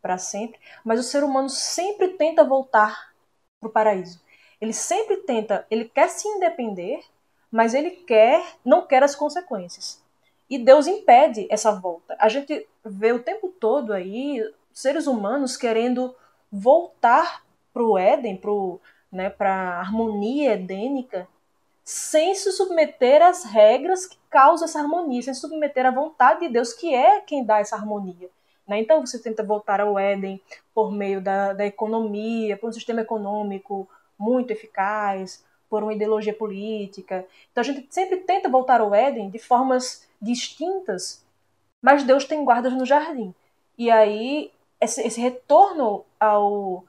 para 0.02 0.18
sempre. 0.18 0.60
Mas 0.84 1.00
o 1.00 1.04
ser 1.04 1.24
humano 1.24 1.50
sempre 1.50 2.10
tenta 2.10 2.44
voltar 2.44 3.14
para 3.60 3.70
o 3.70 3.72
paraíso. 3.72 4.22
Ele 4.60 4.74
sempre 4.74 5.18
tenta, 5.18 5.66
ele 5.72 5.86
quer 5.86 6.10
se 6.10 6.28
independer, 6.28 7.02
mas 7.52 7.74
ele 7.74 7.92
quer, 7.92 8.44
não 8.64 8.86
quer 8.86 9.04
as 9.04 9.16
consequências. 9.16 10.02
E 10.50 10.58
Deus 10.58 10.86
impede 10.86 11.48
essa 11.50 11.72
volta. 11.72 12.16
A 12.20 12.28
gente 12.28 12.68
vê 12.84 13.14
o 13.14 13.24
tempo 13.24 13.50
todo 13.50 13.94
aí 13.94 14.44
seres 14.74 15.08
humanos 15.08 15.56
querendo 15.56 16.16
voltar 16.52 17.44
para 17.74 17.84
o 17.84 17.98
Éden, 17.98 18.36
para 18.36 18.52
né, 19.12 19.34
a 19.40 19.80
harmonia 19.80 20.54
edênica, 20.54 21.28
sem 21.84 22.36
se 22.36 22.52
submeter 22.52 23.22
às 23.22 23.44
regras 23.44 24.06
que 24.06 24.18
causam 24.30 24.66
essa 24.66 24.80
harmonia, 24.80 25.22
sem 25.22 25.34
se 25.34 25.42
submeter 25.42 25.86
à 25.86 25.92
vontade 25.92 26.42
de 26.42 26.50
Deus, 26.50 26.74
que 26.74 26.94
é 26.94 27.22
quem 27.22 27.44
dá 27.44 27.60
essa 27.60 27.76
harmonia. 27.76 28.30
Né? 28.68 28.80
Então 28.80 29.06
você 29.06 29.20
tenta 29.20 29.44
voltar 29.44 29.82
ao 29.82 29.98
Éden 29.98 30.42
por 30.74 30.92
meio 30.92 31.22
da, 31.22 31.54
da 31.54 31.66
economia, 31.66 32.58
por 32.58 32.70
um 32.70 32.74
sistema 32.74 33.02
econômico 33.02 33.90
muito 34.18 34.52
eficaz, 34.52 35.44
por 35.70 35.84
uma 35.84 35.94
ideologia 35.94 36.34
política. 36.34 37.26
Então 37.52 37.62
a 37.62 37.66
gente 37.66 37.88
sempre 37.90 38.18
tenta 38.18 38.48
voltar 38.48 38.82
ao 38.82 38.94
Éden 38.94 39.30
de 39.30 39.40
formas 39.40 40.08
distintas, 40.22 41.26
mas 41.82 42.04
Deus 42.04 42.26
tem 42.26 42.46
guardas 42.46 42.74
no 42.74 42.86
jardim. 42.86 43.34
E 43.78 43.90
aí 43.90 44.52
esse, 44.80 45.02
esse 45.06 45.20
retorno 45.20 46.06
ao 46.20 46.84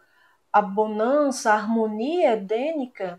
a 0.52 0.61
bonança, 0.61 1.50
a 1.50 1.55
harmonia 1.55 2.35
edênica, 2.35 3.18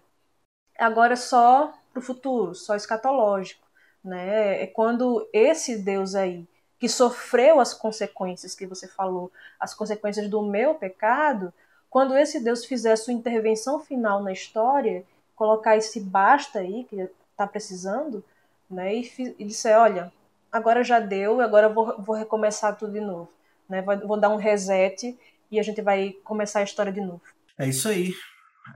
agora 0.77 1.13
é 1.13 1.17
só 1.17 1.73
para 1.91 1.99
o 1.99 2.03
futuro, 2.03 2.55
só 2.55 2.75
escatológico. 2.75 3.65
Né? 4.03 4.63
É 4.63 4.67
quando 4.67 5.27
esse 5.31 5.77
Deus 5.77 6.15
aí, 6.15 6.45
que 6.79 6.89
sofreu 6.89 7.59
as 7.59 7.73
consequências 7.73 8.53
que 8.53 8.65
você 8.65 8.87
falou, 8.87 9.31
as 9.59 9.73
consequências 9.73 10.29
do 10.29 10.41
meu 10.41 10.75
pecado, 10.75 11.53
quando 11.89 12.17
esse 12.17 12.43
Deus 12.43 12.65
fizer 12.65 12.95
sua 12.95 13.13
intervenção 13.13 13.79
final 13.79 14.21
na 14.21 14.33
história, 14.33 15.05
colocar 15.35 15.77
esse 15.77 15.99
basta 15.99 16.59
aí 16.59 16.85
que 16.89 17.07
está 17.31 17.47
precisando, 17.47 18.23
né, 18.69 18.95
e, 18.95 19.35
e 19.39 19.45
disser, 19.45 19.77
olha, 19.77 20.11
agora 20.51 20.83
já 20.83 20.99
deu, 20.99 21.39
agora 21.39 21.69
vou, 21.69 22.01
vou 22.01 22.15
recomeçar 22.15 22.75
tudo 22.77 22.93
de 22.93 22.99
novo. 22.99 23.29
Né, 23.69 23.81
vou 23.81 24.19
dar 24.19 24.29
um 24.29 24.35
reset 24.35 25.17
e 25.49 25.59
a 25.59 25.63
gente 25.63 25.81
vai 25.81 26.13
começar 26.23 26.59
a 26.59 26.63
história 26.63 26.91
de 26.91 26.99
novo. 26.99 27.21
É 27.57 27.67
isso 27.67 27.87
aí. 27.87 28.13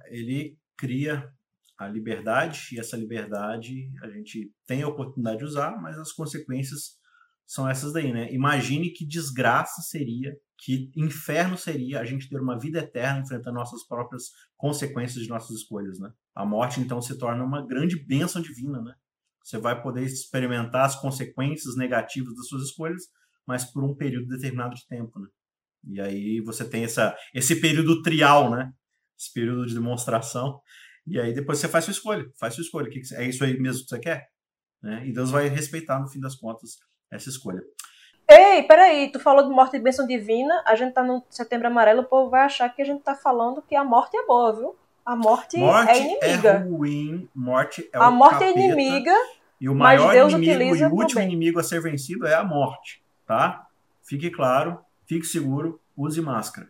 Ele 0.10 0.58
cria 0.78 1.30
a 1.78 1.88
liberdade 1.88 2.70
e 2.74 2.80
essa 2.80 2.98
liberdade 2.98 3.92
a 4.02 4.10
gente 4.10 4.52
tem 4.66 4.82
a 4.82 4.88
oportunidade 4.88 5.40
de 5.40 5.46
usar, 5.46 5.80
mas 5.82 5.98
as 5.98 6.12
consequências 6.12 6.98
são 7.46 7.70
essas 7.70 7.94
daí, 7.94 8.12
né? 8.12 8.32
Imagine 8.34 8.92
que 8.92 9.06
desgraça 9.06 9.82
seria, 9.82 10.36
que 10.58 10.92
inferno 10.96 11.58
seria 11.58 12.02
a 12.02 12.04
gente 12.04 12.28
ter 12.28 12.42
uma 12.42 12.60
vida 12.60 12.80
eterna 12.80 13.22
enfrentando 13.22 13.56
nossas 13.56 13.88
próprias 13.88 14.24
consequências 14.58 15.24
de 15.24 15.30
nossas 15.30 15.56
escolhas, 15.56 15.98
né? 16.00 16.12
A 16.36 16.46
morte 16.46 16.82
então 16.82 17.02
se 17.02 17.18
torna 17.18 17.44
uma 17.44 17.66
grande 17.66 17.96
bênção 18.06 18.42
divina, 18.42 18.82
né? 18.82 18.94
Você 19.44 19.58
vai 19.58 19.82
poder 19.82 20.04
experimentar 20.04 20.86
as 20.86 21.00
consequências 21.00 21.78
negativas 21.78 22.36
das 22.36 22.48
suas 22.48 22.64
escolhas, 22.64 23.04
mas 23.46 23.64
por 23.64 23.82
um 23.82 23.96
período 23.96 24.28
determinado 24.28 24.76
de 24.76 24.86
tempo, 24.86 25.18
né? 25.18 25.28
E 25.86 26.02
aí 26.02 26.42
você 26.42 26.68
tem 26.68 26.84
essa, 26.84 27.16
esse 27.34 27.62
período 27.62 28.02
trial, 28.02 28.52
né? 28.52 28.74
Esse 29.18 29.32
período 29.32 29.66
de 29.66 29.74
demonstração. 29.74 30.60
E 31.08 31.20
aí 31.20 31.34
depois 31.34 31.58
você 31.58 31.68
faz 31.68 31.86
sua 31.86 31.92
escolha. 31.92 32.26
Faz 32.38 32.54
sua 32.54 32.62
escolha. 32.62 32.90
É 33.14 33.26
isso 33.26 33.44
aí 33.44 33.60
mesmo 33.60 33.84
que 33.84 33.90
você 33.90 34.00
quer? 34.00 34.30
Né? 34.84 35.08
E 35.08 35.14
Deus 35.14 35.32
vai 35.32 35.48
respeitar, 35.48 36.00
no 36.00 36.08
fim 36.08 36.20
das 36.20 36.36
contas, 36.36 36.78
essa 37.12 37.30
escolha. 37.30 37.62
Ei, 38.30 38.64
peraí, 38.64 39.10
tu 39.10 39.20
falou 39.20 39.48
de 39.48 39.50
morte 39.50 39.78
e 39.78 39.80
bênção 39.80 40.06
divina, 40.06 40.62
a 40.66 40.76
gente 40.76 40.94
tá 40.94 41.02
no 41.02 41.24
setembro 41.30 41.68
amarelo, 41.68 42.02
o 42.02 42.06
povo 42.06 42.30
vai 42.30 42.42
achar 42.42 42.68
que 42.68 42.82
a 42.82 42.86
gente 42.86 43.02
tá 43.02 43.16
falando 43.16 43.62
que 43.62 43.74
a 43.74 43.86
morte 43.86 44.18
é 44.18 44.26
boa, 44.26 44.54
viu? 44.54 44.76
A 45.06 45.16
morte, 45.16 45.58
morte 45.58 45.90
é 45.90 46.00
inimiga. 46.00 46.50
É 46.50 46.58
ruim, 46.58 47.30
morte 47.34 47.90
é 47.94 47.98
A 47.98 48.12
morte 48.12 48.40
capeta, 48.40 48.60
é 48.60 48.64
inimiga. 48.64 49.14
E 49.62 49.70
o 49.70 49.74
maior 49.74 50.14
inimigo 50.14 50.76
e 50.76 50.84
o 50.84 50.94
último 50.94 51.22
inimigo 51.22 51.60
a 51.60 51.64
ser 51.64 51.82
vencido 51.82 52.28
é 52.28 52.36
a 52.36 52.44
morte, 52.44 53.02
tá? 53.26 53.66
Fique 54.04 54.30
claro, 54.30 54.78
fique 55.06 55.26
seguro, 55.26 55.80
use 55.96 56.22
máscara. 56.22 56.68